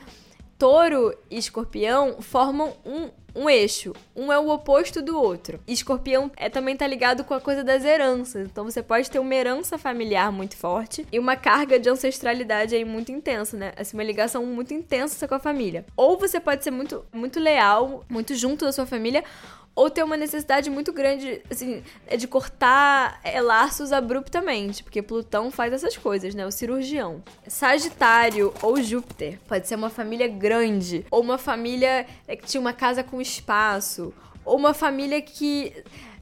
Touro 0.57 1.13
e 1.29 1.37
escorpião 1.37 2.19
formam 2.19 2.73
um, 2.83 3.09
um 3.35 3.49
eixo. 3.49 3.93
Um 4.15 4.31
é 4.31 4.39
o 4.39 4.49
oposto 4.49 5.01
do 5.01 5.19
outro. 5.19 5.59
Escorpião 5.67 6.31
é, 6.35 6.49
também 6.49 6.75
tá 6.75 6.87
ligado 6.87 7.23
com 7.23 7.33
a 7.33 7.41
coisa 7.41 7.63
das 7.63 7.83
heranças. 7.83 8.47
Então 8.47 8.63
você 8.63 8.81
pode 8.81 9.11
ter 9.11 9.19
uma 9.19 9.35
herança 9.35 9.77
familiar 9.77 10.31
muito 10.31 10.55
forte 10.55 11.05
e 11.11 11.19
uma 11.19 11.35
carga 11.35 11.77
de 11.77 11.89
ancestralidade 11.89 12.73
aí 12.73 12.85
muito 12.85 13.11
intensa, 13.11 13.55
né? 13.55 13.73
Assim, 13.77 13.95
uma 13.97 14.03
ligação 14.03 14.45
muito 14.45 14.73
intensa 14.73 15.27
com 15.27 15.35
a 15.35 15.39
família. 15.39 15.85
Ou 15.95 16.17
você 16.17 16.39
pode 16.39 16.63
ser 16.63 16.71
muito, 16.71 17.05
muito 17.13 17.39
leal, 17.39 18.03
muito 18.09 18.33
junto 18.33 18.65
da 18.65 18.71
sua 18.71 18.87
família, 18.87 19.23
ou 19.77 19.91
ter 19.91 20.01
uma 20.01 20.17
necessidade 20.17 20.71
muito 20.71 20.91
grande, 20.91 21.39
assim, 21.51 21.83
é 22.07 22.17
de 22.17 22.27
cortar 22.27 23.19
é, 23.23 23.39
laços 23.39 23.93
abruptamente, 23.93 24.81
porque 24.81 25.03
Plutão 25.03 25.51
faz 25.51 25.71
essas 25.71 25.95
coisas, 25.95 26.33
né? 26.33 26.47
O 26.47 26.51
cirurgião. 26.51 27.23
Sagitário 27.47 28.51
ou 28.63 28.81
Júpiter 28.81 29.39
pode 29.47 29.67
ser 29.67 29.75
uma 29.75 29.91
família 29.91 30.27
grande, 30.27 31.05
ou 31.11 31.21
uma 31.21 31.37
família 31.37 32.07
é, 32.27 32.35
que 32.35 32.47
tinha 32.47 32.59
uma 32.59 32.73
casa 32.73 33.03
com 33.03 33.21
espaço, 33.21 34.11
ou 34.43 34.57
uma 34.57 34.73
família 34.73 35.21
que 35.21 35.71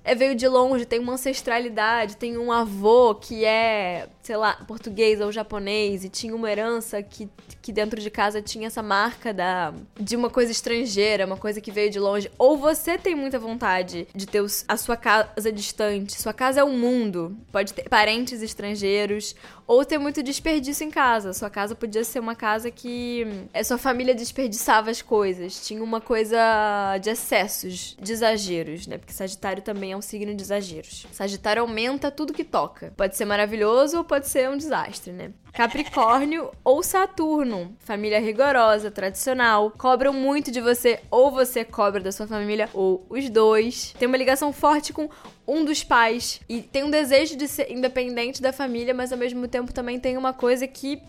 é, 0.03 0.13
veio 0.13 0.35
de 0.35 0.49
longe, 0.49 0.83
tem 0.83 0.99
uma 0.99 1.13
ancestralidade, 1.13 2.17
tem 2.17 2.37
um 2.37 2.51
avô 2.51 3.15
que 3.15 3.45
é, 3.45 4.09
sei 4.25 4.37
lá, 4.37 4.53
português 4.67 5.21
ou 5.21 5.31
japonês 5.31 6.03
e 6.03 6.09
tinha 6.09 6.35
uma 6.35 6.51
herança 6.51 7.01
que, 7.03 7.29
que 7.61 7.71
dentro 7.71 8.01
de 8.01 8.09
casa 8.09 8.41
tinha 8.41 8.65
essa 8.65 8.81
marca 8.81 9.31
da 9.31 9.71
de 9.99 10.15
uma 10.15 10.31
coisa 10.31 10.51
estrangeira, 10.51 11.27
uma 11.27 11.37
coisa 11.37 11.61
que 11.61 11.71
veio 11.71 11.91
de 11.91 11.99
longe. 11.99 12.31
Ou 12.35 12.57
você 12.57 12.97
tem 12.97 13.13
muita 13.13 13.37
vontade 13.37 14.07
de 14.15 14.25
ter 14.25 14.43
a 14.67 14.77
sua 14.77 14.97
casa 14.97 15.51
distante, 15.51 16.19
sua 16.19 16.33
casa 16.33 16.61
é 16.61 16.63
o 16.63 16.67
um 16.67 16.77
mundo, 16.77 17.37
pode 17.51 17.71
ter 17.71 17.87
parentes 17.87 18.41
estrangeiros, 18.41 19.35
ou 19.67 19.83
ter 19.83 19.97
muito 19.97 20.21
desperdício 20.21 20.85
em 20.85 20.91
casa. 20.91 21.33
Sua 21.33 21.49
casa 21.49 21.75
podia 21.75 22.03
ser 22.03 22.19
uma 22.19 22.35
casa 22.35 22.69
que 22.69 23.25
a 23.53 23.63
sua 23.63 23.77
família 23.77 24.13
desperdiçava 24.13 24.91
as 24.91 25.01
coisas, 25.01 25.65
tinha 25.65 25.83
uma 25.83 26.01
coisa 26.01 26.97
de 27.01 27.09
excessos, 27.09 27.95
de 27.99 28.11
exageros, 28.11 28.87
né? 28.87 28.97
Porque 28.97 29.13
Sagitário 29.13 29.61
também 29.61 29.95
um 29.95 30.01
signo 30.01 30.33
de 30.33 30.41
exageros. 30.41 31.07
Sagitário 31.11 31.61
aumenta 31.61 32.11
tudo 32.11 32.33
que 32.33 32.43
toca. 32.43 32.93
Pode 32.95 33.15
ser 33.15 33.25
maravilhoso 33.25 33.97
ou 33.97 34.03
pode 34.03 34.14
ser 34.23 34.49
um 34.49 34.57
desastre, 34.57 35.11
né? 35.11 35.31
Capricórnio 35.53 36.51
ou 36.63 36.81
Saturno, 36.83 37.75
família 37.79 38.19
rigorosa, 38.19 38.91
tradicional, 38.91 39.71
cobram 39.71 40.13
muito 40.13 40.51
de 40.51 40.61
você, 40.61 40.99
ou 41.11 41.31
você 41.31 41.63
cobra 41.63 42.01
da 42.01 42.11
sua 42.11 42.27
família, 42.27 42.69
ou 42.73 43.05
os 43.09 43.29
dois. 43.29 43.93
Tem 43.99 44.07
uma 44.07 44.17
ligação 44.17 44.51
forte 44.51 44.91
com 44.91 45.09
um 45.47 45.63
dos 45.63 45.83
pais 45.83 46.41
e 46.47 46.61
tem 46.61 46.83
um 46.83 46.89
desejo 46.89 47.35
de 47.35 47.47
ser 47.47 47.71
independente 47.71 48.41
da 48.41 48.51
família, 48.51 48.93
mas 48.93 49.11
ao 49.11 49.17
mesmo 49.17 49.47
tempo 49.47 49.73
também 49.73 49.99
tem 49.99 50.17
uma 50.17 50.33
coisa 50.33 50.67
que 50.67 51.01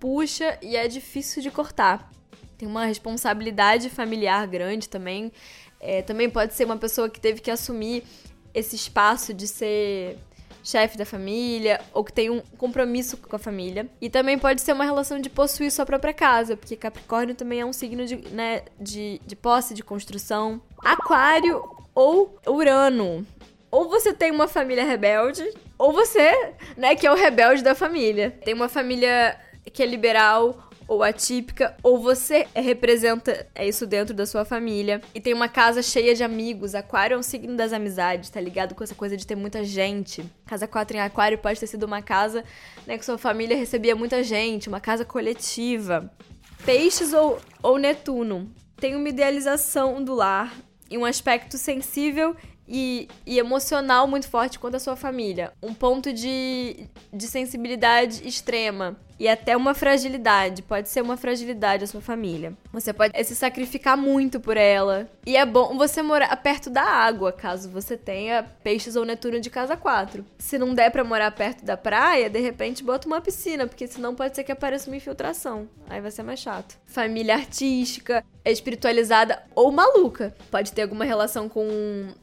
puxa 0.00 0.58
e 0.60 0.76
é 0.76 0.86
difícil 0.88 1.42
de 1.42 1.50
cortar. 1.50 2.10
Tem 2.58 2.68
uma 2.68 2.86
responsabilidade 2.86 3.90
familiar 3.90 4.46
grande 4.46 4.88
também. 4.88 5.32
É, 5.80 6.02
também 6.02 6.30
pode 6.30 6.54
ser 6.54 6.64
uma 6.64 6.76
pessoa 6.76 7.10
que 7.10 7.20
teve 7.20 7.40
que 7.40 7.50
assumir 7.50 8.04
esse 8.54 8.76
espaço 8.76 9.34
de 9.34 9.48
ser 9.48 10.18
chefe 10.64 10.96
da 10.96 11.04
família 11.04 11.80
ou 11.92 12.02
que 12.02 12.12
tem 12.12 12.30
um 12.30 12.40
compromisso 12.56 13.18
com 13.18 13.36
a 13.36 13.38
família. 13.38 13.86
E 14.00 14.08
também 14.08 14.38
pode 14.38 14.62
ser 14.62 14.72
uma 14.72 14.84
relação 14.84 15.20
de 15.20 15.28
possuir 15.28 15.70
sua 15.70 15.84
própria 15.84 16.14
casa, 16.14 16.56
porque 16.56 16.74
Capricórnio 16.74 17.34
também 17.34 17.60
é 17.60 17.66
um 17.66 17.72
signo 17.72 18.06
de, 18.06 18.16
né, 18.30 18.62
de, 18.80 19.20
de 19.24 19.36
posse, 19.36 19.74
de 19.74 19.84
construção. 19.84 20.60
Aquário 20.82 21.62
ou 21.94 22.36
Urano. 22.48 23.24
Ou 23.70 23.88
você 23.88 24.12
tem 24.12 24.30
uma 24.30 24.48
família 24.48 24.84
rebelde, 24.84 25.44
ou 25.76 25.92
você, 25.92 26.54
né, 26.76 26.94
que 26.94 27.06
é 27.06 27.12
o 27.12 27.16
rebelde 27.16 27.62
da 27.62 27.74
família. 27.74 28.30
Tem 28.44 28.54
uma 28.54 28.68
família 28.68 29.38
que 29.72 29.82
é 29.82 29.86
liberal, 29.86 30.63
ou 30.86 31.02
atípica, 31.02 31.76
ou 31.82 31.98
você 31.98 32.46
representa 32.54 33.46
isso 33.60 33.86
dentro 33.86 34.14
da 34.14 34.26
sua 34.26 34.44
família 34.44 35.00
e 35.14 35.20
tem 35.20 35.32
uma 35.32 35.48
casa 35.48 35.82
cheia 35.82 36.14
de 36.14 36.22
amigos. 36.22 36.74
Aquário 36.74 37.14
é 37.14 37.18
um 37.18 37.22
signo 37.22 37.56
das 37.56 37.72
amizades, 37.72 38.30
tá 38.30 38.40
ligado 38.40 38.74
com 38.74 38.84
essa 38.84 38.94
coisa 38.94 39.16
de 39.16 39.26
ter 39.26 39.36
muita 39.36 39.64
gente. 39.64 40.24
Casa 40.46 40.66
4 40.66 40.96
em 40.96 41.00
Aquário 41.00 41.38
pode 41.38 41.58
ter 41.58 41.66
sido 41.66 41.84
uma 41.84 42.02
casa 42.02 42.44
né, 42.86 42.98
que 42.98 43.04
sua 43.04 43.18
família 43.18 43.56
recebia 43.56 43.96
muita 43.96 44.22
gente, 44.22 44.68
uma 44.68 44.80
casa 44.80 45.04
coletiva. 45.04 46.10
Peixes 46.64 47.12
ou, 47.12 47.38
ou 47.62 47.78
Netuno 47.78 48.50
tem 48.76 48.96
uma 48.96 49.08
idealização 49.08 50.02
do 50.02 50.14
lar 50.14 50.54
e 50.90 50.98
um 50.98 51.04
aspecto 51.04 51.56
sensível 51.56 52.36
e, 52.66 53.08
e, 53.26 53.38
emocional 53.38 54.06
muito 54.06 54.28
forte 54.28 54.58
quanto 54.58 54.76
a 54.76 54.80
sua 54.80 54.96
família. 54.96 55.52
Um 55.62 55.74
ponto 55.74 56.12
de, 56.12 56.86
de 57.12 57.26
sensibilidade 57.26 58.26
extrema 58.26 58.96
e 59.18 59.28
até 59.28 59.56
uma 59.56 59.74
fragilidade. 59.74 60.62
Pode 60.62 60.88
ser 60.88 61.02
uma 61.02 61.16
fragilidade 61.16 61.84
a 61.84 61.86
sua 61.86 62.00
família. 62.00 62.52
Você 62.72 62.92
pode 62.92 63.12
se 63.24 63.34
sacrificar 63.34 63.96
muito 63.96 64.40
por 64.40 64.56
ela. 64.56 65.08
E 65.26 65.36
é 65.36 65.44
bom 65.44 65.76
você 65.76 66.02
morar 66.02 66.34
perto 66.36 66.70
da 66.70 66.82
água, 66.82 67.32
caso 67.32 67.68
você 67.70 67.96
tenha 67.96 68.42
peixes 68.62 68.96
ou 68.96 69.04
Netuno 69.04 69.40
de 69.40 69.50
casa 69.50 69.76
4. 69.76 70.24
Se 70.38 70.58
não 70.58 70.74
der 70.74 70.90
para 70.90 71.04
morar 71.04 71.30
perto 71.30 71.64
da 71.64 71.76
praia, 71.76 72.28
de 72.28 72.40
repente 72.40 72.84
bota 72.84 73.06
uma 73.06 73.20
piscina, 73.20 73.66
porque 73.66 73.86
senão 73.86 74.14
pode 74.14 74.34
ser 74.34 74.44
que 74.44 74.52
apareça 74.52 74.90
uma 74.90 74.96
infiltração. 74.96 75.68
Aí 75.88 76.00
vai 76.00 76.10
ser 76.10 76.22
mais 76.22 76.40
chato. 76.40 76.76
Família 76.86 77.34
artística, 77.34 78.24
espiritualizada 78.44 79.42
ou 79.54 79.72
maluca. 79.72 80.34
Pode 80.50 80.72
ter 80.72 80.82
alguma 80.82 81.04
relação 81.04 81.48
com 81.48 81.66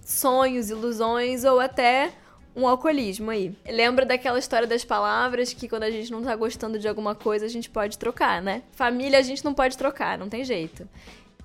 sonhos, 0.06 0.70
ilusões 0.70 1.44
ou 1.44 1.60
até 1.60 2.12
um 2.56 2.68
alcoolismo 2.68 3.32
aí. 3.32 3.56
Lembra 3.66 4.06
daquela 4.06 4.38
história 4.38 4.68
das 4.68 4.84
palavras 4.84 5.54
que 5.54 5.68
quando 5.68 5.84
a 5.84 5.92
gente 5.92 6.12
não 6.12 6.22
tá 6.22 6.36
gostando 6.36 6.78
de 6.78 6.88
alguma 6.88 7.16
coisa, 7.16 7.46
a 7.46 7.50
gente 7.50 7.70
pode 7.70 7.98
trocar, 7.98 8.42
né? 8.42 8.64
Família 8.72 9.20
a 9.20 9.22
gente 9.22 9.44
não 9.44 9.54
pode 9.54 9.78
trocar, 9.78 10.18
não 10.18 10.30
tem 10.30 10.44
jeito. 10.44 10.88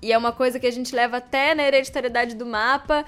E 0.01 0.11
é 0.11 0.17
uma 0.17 0.31
coisa 0.31 0.59
que 0.59 0.67
a 0.67 0.71
gente 0.71 0.95
leva 0.95 1.17
até 1.17 1.55
na 1.55 1.63
hereditariedade 1.63 2.35
do 2.35 2.45
mapa 2.45 3.03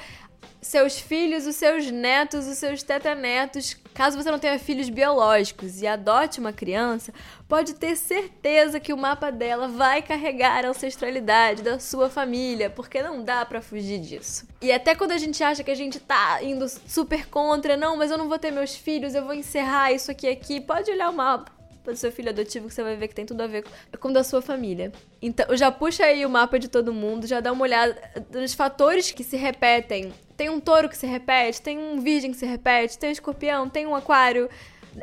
seus 0.61 0.99
filhos, 0.99 1.45
os 1.45 1.55
seus 1.55 1.89
netos, 1.89 2.47
os 2.47 2.57
seus 2.57 2.83
tetanetos. 2.83 3.77
Caso 3.93 4.17
você 4.17 4.31
não 4.31 4.39
tenha 4.39 4.59
filhos 4.59 4.89
biológicos 4.89 5.81
e 5.81 5.87
adote 5.87 6.39
uma 6.39 6.53
criança, 6.53 7.13
pode 7.47 7.73
ter 7.73 7.95
certeza 7.95 8.79
que 8.79 8.93
o 8.93 8.97
mapa 8.97 9.31
dela 9.31 9.67
vai 9.67 10.01
carregar 10.01 10.63
a 10.63 10.69
ancestralidade 10.69 11.63
da 11.63 11.79
sua 11.79 12.09
família, 12.09 12.69
porque 12.69 13.01
não 13.01 13.23
dá 13.23 13.45
para 13.45 13.61
fugir 13.61 13.99
disso. 13.99 14.47
E 14.61 14.71
até 14.71 14.95
quando 14.95 15.11
a 15.11 15.17
gente 15.17 15.43
acha 15.43 15.63
que 15.63 15.71
a 15.71 15.75
gente 15.75 15.99
tá 15.99 16.41
indo 16.41 16.67
super 16.69 17.27
contra, 17.27 17.75
não, 17.75 17.97
mas 17.97 18.11
eu 18.11 18.17
não 18.17 18.29
vou 18.29 18.39
ter 18.39 18.51
meus 18.51 18.75
filhos, 18.75 19.15
eu 19.15 19.25
vou 19.25 19.33
encerrar 19.33 19.91
isso 19.91 20.11
aqui 20.11 20.27
aqui, 20.27 20.61
pode 20.61 20.89
olhar 20.91 21.09
o 21.09 21.13
mapa 21.13 21.58
do 21.91 21.97
seu 21.97 22.11
filho 22.11 22.29
adotivo 22.29 22.67
que 22.67 22.73
você 22.73 22.83
vai 22.83 22.95
ver 22.95 23.07
que 23.07 23.15
tem 23.15 23.25
tudo 23.25 23.41
a 23.41 23.47
ver 23.47 23.63
com 23.99 24.11
da 24.11 24.23
sua 24.23 24.41
família. 24.41 24.91
Então, 25.21 25.55
já 25.55 25.71
puxa 25.71 26.05
aí 26.05 26.25
o 26.25 26.29
mapa 26.29 26.59
de 26.59 26.67
todo 26.67 26.93
mundo, 26.93 27.27
já 27.27 27.39
dá 27.39 27.51
uma 27.51 27.63
olhada 27.63 27.95
nos 28.33 28.53
fatores 28.53 29.11
que 29.11 29.23
se 29.23 29.37
repetem. 29.37 30.13
Tem 30.35 30.49
um 30.49 30.59
touro 30.59 30.87
que 30.87 30.97
se 30.97 31.05
repete, 31.05 31.61
tem 31.61 31.77
um 31.77 31.99
virgem 31.99 32.31
que 32.31 32.37
se 32.37 32.45
repete, 32.45 32.97
tem 32.97 33.09
um 33.09 33.13
escorpião, 33.13 33.69
tem 33.69 33.85
um 33.85 33.95
aquário. 33.95 34.49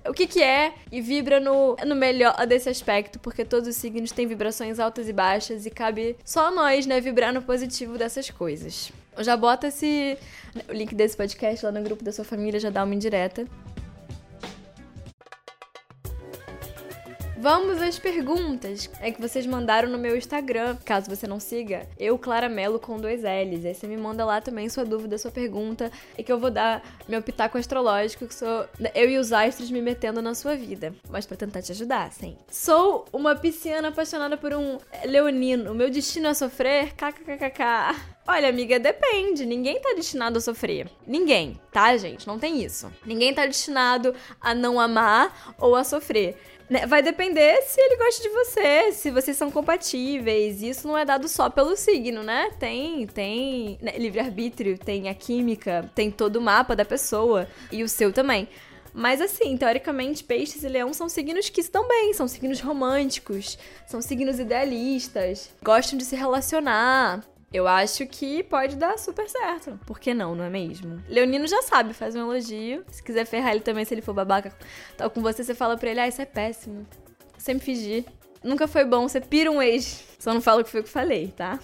O 0.08 0.12
que 0.12 0.26
que 0.26 0.42
é 0.42 0.72
e 0.90 1.00
vibra 1.00 1.38
no, 1.38 1.76
no 1.86 1.94
melhor 1.94 2.46
desse 2.46 2.68
aspecto, 2.68 3.18
porque 3.18 3.44
todos 3.44 3.68
os 3.68 3.76
signos 3.76 4.10
têm 4.10 4.26
vibrações 4.26 4.80
altas 4.80 5.08
e 5.08 5.12
baixas 5.12 5.64
e 5.64 5.70
cabe 5.70 6.16
só 6.24 6.50
nós, 6.50 6.86
né, 6.86 7.00
vibrar 7.00 7.32
no 7.32 7.42
positivo 7.42 7.96
dessas 7.96 8.30
coisas. 8.30 8.92
Já 9.18 9.36
bota 9.36 9.68
esse 9.68 10.18
o 10.68 10.72
link 10.72 10.94
desse 10.94 11.16
podcast 11.16 11.64
lá 11.64 11.72
no 11.72 11.82
grupo 11.82 12.02
da 12.02 12.12
sua 12.12 12.24
família, 12.24 12.58
já 12.58 12.70
dá 12.70 12.84
uma 12.84 12.94
indireta. 12.94 13.46
Vamos 17.38 17.82
às 17.82 17.98
perguntas 17.98 18.90
é 18.98 19.10
que 19.10 19.20
vocês 19.20 19.46
mandaram 19.46 19.90
no 19.90 19.98
meu 19.98 20.16
Instagram. 20.16 20.76
Caso 20.84 21.08
você 21.08 21.26
não 21.26 21.38
siga, 21.38 21.86
eu, 21.98 22.18
Clara 22.18 22.48
Melo, 22.48 22.80
com 22.80 22.96
dois 22.96 23.20
L's. 23.22 23.64
Aí 23.64 23.74
você 23.74 23.86
me 23.86 23.96
manda 23.96 24.24
lá 24.24 24.40
também 24.40 24.68
sua 24.70 24.84
dúvida, 24.86 25.18
sua 25.18 25.30
pergunta, 25.30 25.92
e 26.16 26.24
que 26.24 26.32
eu 26.32 26.38
vou 26.38 26.50
dar 26.50 26.82
meu 27.06 27.22
pitaco 27.22 27.58
astrológico, 27.58 28.26
que 28.26 28.34
sou 28.34 28.66
eu 28.94 29.10
e 29.10 29.18
os 29.18 29.32
astros 29.32 29.70
me 29.70 29.82
metendo 29.82 30.22
na 30.22 30.34
sua 30.34 30.56
vida. 30.56 30.94
Mas 31.10 31.26
para 31.26 31.36
tentar 31.36 31.60
te 31.60 31.72
ajudar, 31.72 32.10
sim. 32.10 32.36
Sou 32.50 33.04
uma 33.12 33.36
pisciana 33.36 33.88
apaixonada 33.88 34.36
por 34.38 34.54
um 34.54 34.78
leonino. 35.04 35.72
O 35.72 35.74
meu 35.74 35.90
destino 35.90 36.28
é 36.28 36.34
sofrer? 36.34 36.94
KKKKK. 36.94 38.16
Olha, 38.28 38.48
amiga, 38.48 38.80
depende. 38.80 39.46
Ninguém 39.46 39.80
tá 39.80 39.92
destinado 39.94 40.38
a 40.38 40.40
sofrer. 40.40 40.90
Ninguém, 41.06 41.60
tá, 41.70 41.96
gente? 41.96 42.26
Não 42.26 42.40
tem 42.40 42.64
isso. 42.64 42.92
Ninguém 43.04 43.32
tá 43.32 43.46
destinado 43.46 44.12
a 44.40 44.52
não 44.52 44.80
amar 44.80 45.54
ou 45.58 45.76
a 45.76 45.84
sofrer. 45.84 46.36
Né, 46.68 46.84
vai 46.84 47.00
depender 47.00 47.62
se 47.62 47.80
ele 47.80 47.96
gosta 47.96 48.22
de 48.22 48.28
você, 48.28 48.92
se 48.92 49.10
vocês 49.10 49.36
são 49.36 49.50
compatíveis. 49.50 50.62
Isso 50.62 50.88
não 50.88 50.98
é 50.98 51.04
dado 51.04 51.28
só 51.28 51.48
pelo 51.48 51.76
signo, 51.76 52.22
né? 52.24 52.50
Tem, 52.58 53.06
tem 53.06 53.78
né, 53.80 53.92
livre-arbítrio, 53.96 54.76
tem 54.76 55.08
a 55.08 55.14
química, 55.14 55.88
tem 55.94 56.10
todo 56.10 56.36
o 56.36 56.40
mapa 56.40 56.74
da 56.74 56.84
pessoa 56.84 57.46
e 57.70 57.84
o 57.84 57.88
seu 57.88 58.12
também. 58.12 58.48
Mas 58.92 59.20
assim, 59.20 59.56
teoricamente, 59.56 60.24
peixes 60.24 60.64
e 60.64 60.68
leão 60.68 60.92
são 60.94 61.08
signos 61.08 61.50
que 61.50 61.60
estão 61.60 61.86
bem, 61.86 62.14
são 62.14 62.26
signos 62.26 62.60
românticos, 62.60 63.58
são 63.86 64.00
signos 64.00 64.40
idealistas, 64.40 65.50
gostam 65.62 65.98
de 65.98 66.04
se 66.04 66.16
relacionar, 66.16 67.22
eu 67.56 67.66
acho 67.66 68.06
que 68.06 68.42
pode 68.42 68.76
dar 68.76 68.98
super 68.98 69.28
certo. 69.28 69.80
Por 69.86 69.98
que 69.98 70.12
não, 70.12 70.34
não 70.34 70.44
é 70.44 70.50
mesmo? 70.50 71.02
Leonino 71.08 71.46
já 71.46 71.62
sabe, 71.62 71.94
faz 71.94 72.14
um 72.14 72.20
elogio. 72.20 72.84
Se 72.90 73.02
quiser 73.02 73.24
ferrar 73.24 73.52
ele 73.52 73.60
também, 73.60 73.84
se 73.84 73.94
ele 73.94 74.02
for 74.02 74.12
babaca 74.12 74.52
tal 74.96 75.08
com 75.08 75.22
você, 75.22 75.42
você 75.42 75.54
fala 75.54 75.76
pra 75.76 75.90
ele, 75.90 76.00
ah, 76.00 76.08
isso 76.08 76.20
é 76.20 76.26
péssimo. 76.26 76.86
Sempre 77.38 77.64
fingir. 77.64 78.04
Nunca 78.44 78.68
foi 78.68 78.84
bom, 78.84 79.08
você 79.08 79.20
pira 79.20 79.50
um 79.50 79.62
ex. 79.62 80.04
Só 80.18 80.34
não 80.34 80.40
falo 80.40 80.60
o 80.60 80.64
que 80.64 80.70
foi 80.70 80.82
que 80.82 80.88
falei, 80.88 81.32
tá? 81.34 81.58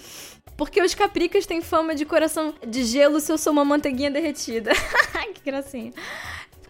Porque 0.56 0.80
os 0.80 0.94
capricas 0.94 1.44
têm 1.44 1.60
fama 1.60 1.94
de 1.94 2.04
coração 2.04 2.54
de 2.66 2.84
gelo 2.84 3.20
se 3.20 3.30
eu 3.30 3.36
sou 3.36 3.52
uma 3.52 3.64
manteiguinha 3.64 4.10
derretida. 4.10 4.72
que 5.34 5.42
gracinha. 5.44 5.92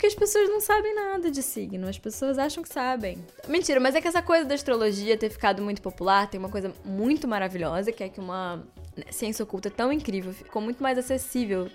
Porque 0.02 0.08
as 0.08 0.14
pessoas 0.16 0.48
não 0.48 0.60
sabem 0.60 0.92
nada 0.96 1.30
de 1.30 1.40
signo, 1.44 1.88
as 1.88 1.96
pessoas 1.96 2.36
acham 2.36 2.60
que 2.60 2.68
sabem. 2.68 3.24
Mentira, 3.46 3.78
mas 3.78 3.94
é 3.94 4.00
que 4.00 4.08
essa 4.08 4.20
coisa 4.20 4.44
da 4.44 4.52
astrologia 4.52 5.16
ter 5.16 5.30
ficado 5.30 5.62
muito 5.62 5.80
popular 5.80 6.28
tem 6.28 6.40
uma 6.40 6.48
coisa 6.48 6.72
muito 6.84 7.28
maravilhosa, 7.28 7.92
que 7.92 8.02
é 8.02 8.08
que 8.08 8.18
uma 8.18 8.64
ciência 9.12 9.44
oculta 9.44 9.70
tão 9.70 9.92
incrível, 9.92 10.32
ficou 10.32 10.60
muito 10.60 10.82
mais 10.82 10.98
acessível. 10.98 11.70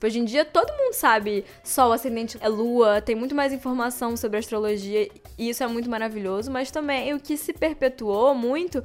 Hoje 0.00 0.20
em 0.20 0.24
dia 0.24 0.44
todo 0.44 0.72
mundo 0.72 0.92
sabe 0.92 1.44
Sol, 1.64 1.92
ascendente, 1.92 2.38
é 2.40 2.48
Lua, 2.48 3.02
tem 3.02 3.16
muito 3.16 3.34
mais 3.34 3.52
informação 3.52 4.16
sobre 4.16 4.38
astrologia 4.38 5.10
e 5.36 5.48
isso 5.48 5.64
é 5.64 5.66
muito 5.66 5.90
maravilhoso, 5.90 6.52
mas 6.52 6.70
também 6.70 7.12
o 7.12 7.18
que 7.18 7.36
se 7.36 7.52
perpetuou 7.52 8.36
muito 8.36 8.84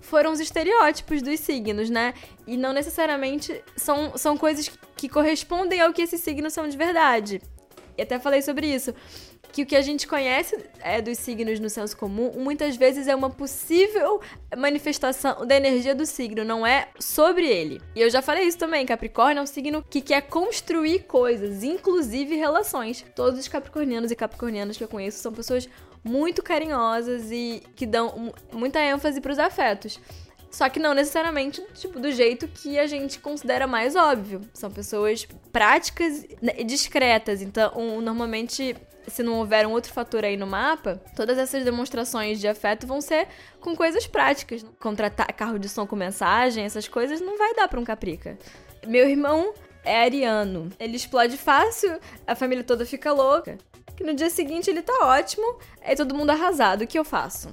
foram 0.00 0.30
os 0.30 0.38
estereótipos 0.38 1.22
dos 1.22 1.40
signos, 1.40 1.90
né? 1.90 2.14
E 2.46 2.56
não 2.56 2.72
necessariamente 2.72 3.64
são, 3.74 4.16
são 4.16 4.36
coisas 4.36 4.70
que 4.96 5.08
correspondem 5.08 5.80
ao 5.80 5.92
que 5.92 6.02
esses 6.02 6.20
signos 6.20 6.52
são 6.52 6.68
de 6.68 6.76
verdade. 6.76 7.42
E 7.98 8.02
até 8.02 8.18
falei 8.18 8.40
sobre 8.40 8.66
isso 8.66 8.94
que 9.52 9.62
o 9.62 9.66
que 9.66 9.76
a 9.76 9.82
gente 9.82 10.06
conhece 10.06 10.56
é, 10.80 11.00
dos 11.00 11.18
signos 11.18 11.58
no 11.58 11.70
senso 11.70 11.96
comum 11.96 12.32
muitas 12.36 12.76
vezes 12.76 13.08
é 13.08 13.14
uma 13.14 13.30
possível 13.30 14.20
manifestação 14.56 15.46
da 15.46 15.56
energia 15.56 15.94
do 15.94 16.06
signo, 16.06 16.44
não 16.44 16.66
é 16.66 16.88
sobre 16.98 17.46
ele. 17.46 17.80
E 17.94 18.00
eu 18.00 18.10
já 18.10 18.20
falei 18.22 18.44
isso 18.44 18.58
também, 18.58 18.84
Capricórnio 18.86 19.40
é 19.40 19.42
um 19.42 19.46
signo 19.46 19.82
que 19.88 20.00
quer 20.00 20.22
construir 20.22 21.00
coisas, 21.00 21.62
inclusive 21.62 22.36
relações. 22.36 23.04
Todos 23.14 23.38
os 23.38 23.48
capricornianos 23.48 24.10
e 24.10 24.16
capricornianas 24.16 24.76
que 24.76 24.84
eu 24.84 24.88
conheço 24.88 25.18
são 25.18 25.32
pessoas 25.32 25.68
muito 26.04 26.42
carinhosas 26.42 27.30
e 27.30 27.62
que 27.74 27.86
dão 27.86 28.32
muita 28.52 28.80
ênfase 28.80 29.20
para 29.20 29.32
os 29.32 29.38
afetos. 29.38 30.00
Só 30.50 30.68
que 30.68 30.80
não 30.80 30.94
necessariamente 30.94 31.62
tipo, 31.74 32.00
do 32.00 32.10
jeito 32.10 32.48
que 32.48 32.78
a 32.78 32.86
gente 32.86 33.18
considera 33.18 33.66
mais 33.66 33.94
óbvio. 33.94 34.40
São 34.54 34.70
pessoas 34.70 35.26
práticas 35.52 36.24
e 36.56 36.64
discretas. 36.64 37.42
Então, 37.42 37.72
um, 37.76 38.00
normalmente 38.00 38.74
se 39.08 39.22
não 39.22 39.38
houver 39.38 39.66
um 39.66 39.72
outro 39.72 39.92
fator 39.92 40.24
aí 40.24 40.36
no 40.36 40.46
mapa, 40.46 41.00
todas 41.16 41.38
essas 41.38 41.64
demonstrações 41.64 42.38
de 42.38 42.46
afeto 42.46 42.86
vão 42.86 43.00
ser 43.00 43.26
com 43.60 43.74
coisas 43.74 44.06
práticas. 44.06 44.64
Contratar 44.78 45.32
carro 45.32 45.58
de 45.58 45.68
som 45.68 45.86
com 45.86 45.96
mensagem, 45.96 46.64
essas 46.64 46.86
coisas 46.86 47.20
não 47.20 47.36
vai 47.36 47.54
dar 47.54 47.68
para 47.68 47.80
um 47.80 47.84
caprica. 47.84 48.38
Meu 48.86 49.08
irmão 49.08 49.54
é 49.84 50.02
ariano. 50.02 50.70
Ele 50.78 50.96
explode 50.96 51.36
fácil, 51.36 51.98
a 52.26 52.34
família 52.34 52.64
toda 52.64 52.84
fica 52.84 53.12
louca. 53.12 53.58
Que 53.96 54.04
no 54.04 54.14
dia 54.14 54.30
seguinte 54.30 54.70
ele 54.70 54.82
tá 54.82 55.06
ótimo, 55.06 55.58
é 55.80 55.94
todo 55.94 56.14
mundo 56.14 56.30
arrasado. 56.30 56.84
O 56.84 56.86
que 56.86 56.98
eu 56.98 57.04
faço? 57.04 57.48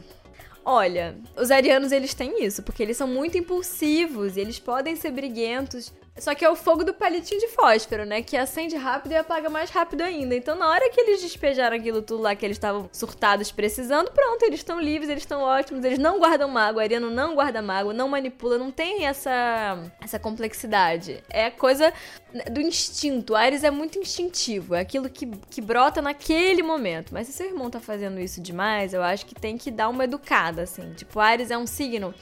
Olha, 0.67 1.15
os 1.37 1.51
arianos 1.51 1.91
eles 1.91 2.15
têm 2.15 2.43
isso, 2.43 2.63
porque 2.63 2.81
eles 2.81 2.97
são 2.97 3.07
muito 3.07 3.37
impulsivos 3.37 4.35
e 4.35 4.39
eles 4.39 4.57
podem 4.57 4.95
ser 4.95 5.11
briguentos, 5.11 5.93
só 6.17 6.33
que 6.33 6.45
é 6.45 6.49
o 6.49 6.55
fogo 6.55 6.85
do 6.85 6.93
palitinho 6.93 7.41
de 7.41 7.49
fósforo, 7.49 8.05
né? 8.05 8.21
Que 8.21 8.37
acende 8.37 8.77
rápido 8.77 9.11
e 9.11 9.17
apaga 9.17 9.49
mais 9.49 9.69
rápido 9.69 10.01
ainda. 10.01 10.33
Então, 10.33 10.55
na 10.55 10.69
hora 10.69 10.89
que 10.89 11.01
eles 11.01 11.21
despejaram 11.21 11.75
aquilo 11.75 12.01
tudo 12.01 12.21
lá 12.21 12.33
que 12.33 12.45
eles 12.45 12.55
estavam 12.55 12.89
surtados 12.89 13.51
precisando, 13.51 14.09
pronto, 14.11 14.43
eles 14.43 14.61
estão 14.61 14.79
livres, 14.79 15.09
eles 15.09 15.23
estão 15.23 15.41
ótimos, 15.41 15.83
eles 15.83 15.99
não 15.99 16.17
guardam 16.17 16.47
mágoa. 16.47 16.83
Ariano 16.83 17.09
não 17.09 17.35
guarda 17.35 17.61
mágoa, 17.61 17.93
não 17.93 18.07
manipula, 18.07 18.57
não 18.57 18.71
tem 18.71 19.05
essa, 19.05 19.77
essa 20.01 20.17
complexidade. 20.17 21.21
É 21.29 21.49
coisa 21.49 21.91
do 22.49 22.61
instinto. 22.61 23.35
Ares 23.35 23.65
é 23.65 23.69
muito 23.69 23.99
instintivo, 23.99 24.73
é 24.73 24.79
aquilo 24.79 25.09
que, 25.09 25.27
que 25.49 25.59
brota 25.59 26.01
naquele 26.01 26.63
momento. 26.63 27.13
Mas 27.13 27.27
se 27.27 27.33
seu 27.33 27.47
irmão 27.47 27.69
tá 27.69 27.81
fazendo 27.81 28.21
isso 28.21 28.39
demais, 28.39 28.93
eu 28.93 29.03
acho 29.03 29.25
que 29.25 29.35
tem 29.35 29.57
que 29.57 29.69
dar 29.69 29.89
uma 29.89 30.05
educada, 30.05 30.61
assim. 30.61 30.93
Tipo, 30.93 31.19
Ares 31.19 31.51
é 31.51 31.57
um 31.57 31.67
signo 31.67 32.15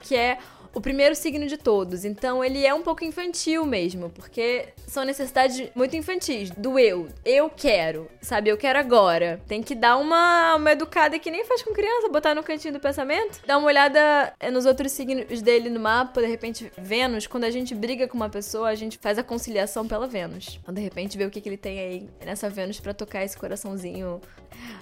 que 0.00 0.14
é 0.16 0.38
o 0.74 0.80
primeiro 0.80 1.14
signo 1.14 1.46
de 1.46 1.56
todos. 1.56 2.04
Então 2.04 2.44
ele 2.44 2.66
é 2.66 2.72
um 2.72 2.82
pouco 2.82 3.04
infantil 3.04 3.64
mesmo, 3.64 4.10
porque 4.10 4.68
são 4.86 5.04
necessidades 5.04 5.70
muito 5.74 5.96
infantis. 5.96 6.50
Do 6.50 6.78
eu. 6.78 7.08
Eu 7.24 7.50
quero, 7.50 8.08
sabe? 8.20 8.50
Eu 8.50 8.56
quero 8.56 8.78
agora. 8.78 9.40
Tem 9.46 9.62
que 9.62 9.74
dar 9.74 9.96
uma, 9.96 10.56
uma 10.56 10.72
educada 10.72 11.18
que 11.18 11.30
nem 11.30 11.44
faz 11.44 11.62
com 11.62 11.72
criança, 11.72 12.08
botar 12.08 12.34
no 12.34 12.42
cantinho 12.42 12.74
do 12.74 12.80
pensamento. 12.80 13.40
Dar 13.46 13.58
uma 13.58 13.66
olhada 13.66 14.32
eh, 14.40 14.50
nos 14.50 14.66
outros 14.66 14.92
signos 14.92 15.42
dele 15.42 15.70
no 15.70 15.80
mapa, 15.80 16.20
de 16.20 16.26
repente, 16.26 16.70
Vênus. 16.76 17.26
Quando 17.26 17.44
a 17.44 17.50
gente 17.50 17.74
briga 17.74 18.08
com 18.08 18.16
uma 18.16 18.28
pessoa, 18.28 18.68
a 18.68 18.74
gente 18.74 18.98
faz 18.98 19.18
a 19.18 19.22
conciliação 19.22 19.86
pela 19.86 20.06
Vênus. 20.06 20.58
Então, 20.62 20.74
de 20.74 20.80
repente, 20.80 21.16
vê 21.16 21.24
o 21.24 21.30
que, 21.30 21.40
que 21.40 21.48
ele 21.48 21.56
tem 21.56 21.78
aí 21.78 22.08
nessa 22.24 22.48
Vênus 22.48 22.80
para 22.80 22.94
tocar 22.94 23.24
esse 23.24 23.36
coraçãozinho. 23.36 24.20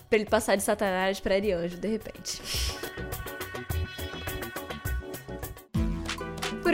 pra 0.09 0.19
ele 0.19 0.27
passar 0.27 0.57
de 0.57 0.63
Satanás 0.63 1.21
pra 1.21 1.35
Arianjo, 1.35 1.77
de 1.77 1.89
repente. 1.89 2.41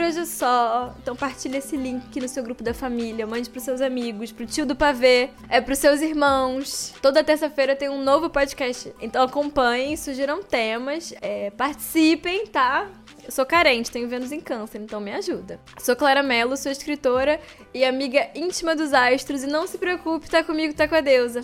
Hoje 0.03 0.19
é 0.19 0.25
só. 0.25 0.95
Então 1.01 1.15
partilha 1.15 1.57
esse 1.57 1.75
link 1.75 2.19
no 2.19 2.27
seu 2.27 2.43
grupo 2.43 2.63
da 2.63 2.73
família, 2.73 3.25
mande 3.25 3.49
pros 3.49 3.63
seus 3.63 3.81
amigos, 3.81 4.31
pro 4.31 4.45
tio 4.45 4.65
do 4.65 4.75
pavê, 4.75 5.29
é 5.49 5.61
pros 5.61 5.79
seus 5.79 6.01
irmãos. 6.01 6.93
Toda 7.01 7.23
terça-feira 7.23 7.75
tem 7.75 7.89
um 7.89 8.03
novo 8.03 8.29
podcast. 8.29 8.93
Então 9.01 9.23
acompanhem, 9.23 9.95
sugiram 9.95 10.43
temas, 10.43 11.13
é, 11.21 11.49
participem, 11.51 12.47
tá? 12.47 12.89
Eu 13.23 13.31
sou 13.31 13.45
carente, 13.45 13.89
tenho 13.89 14.07
Vênus 14.07 14.31
em 14.31 14.39
câncer, 14.41 14.81
então 14.81 14.99
me 14.99 15.11
ajuda. 15.13 15.59
Sou 15.79 15.95
Clara 15.95 16.21
Mello, 16.21 16.57
sou 16.57 16.71
escritora 16.71 17.39
e 17.73 17.85
amiga 17.85 18.29
íntima 18.35 18.75
dos 18.75 18.93
astros 18.93 19.43
e 19.43 19.47
não 19.47 19.65
se 19.65 19.77
preocupe, 19.77 20.29
tá 20.29 20.43
comigo, 20.43 20.73
tá 20.73 20.87
com 20.87 20.95
a 20.95 21.01
deusa. 21.01 21.41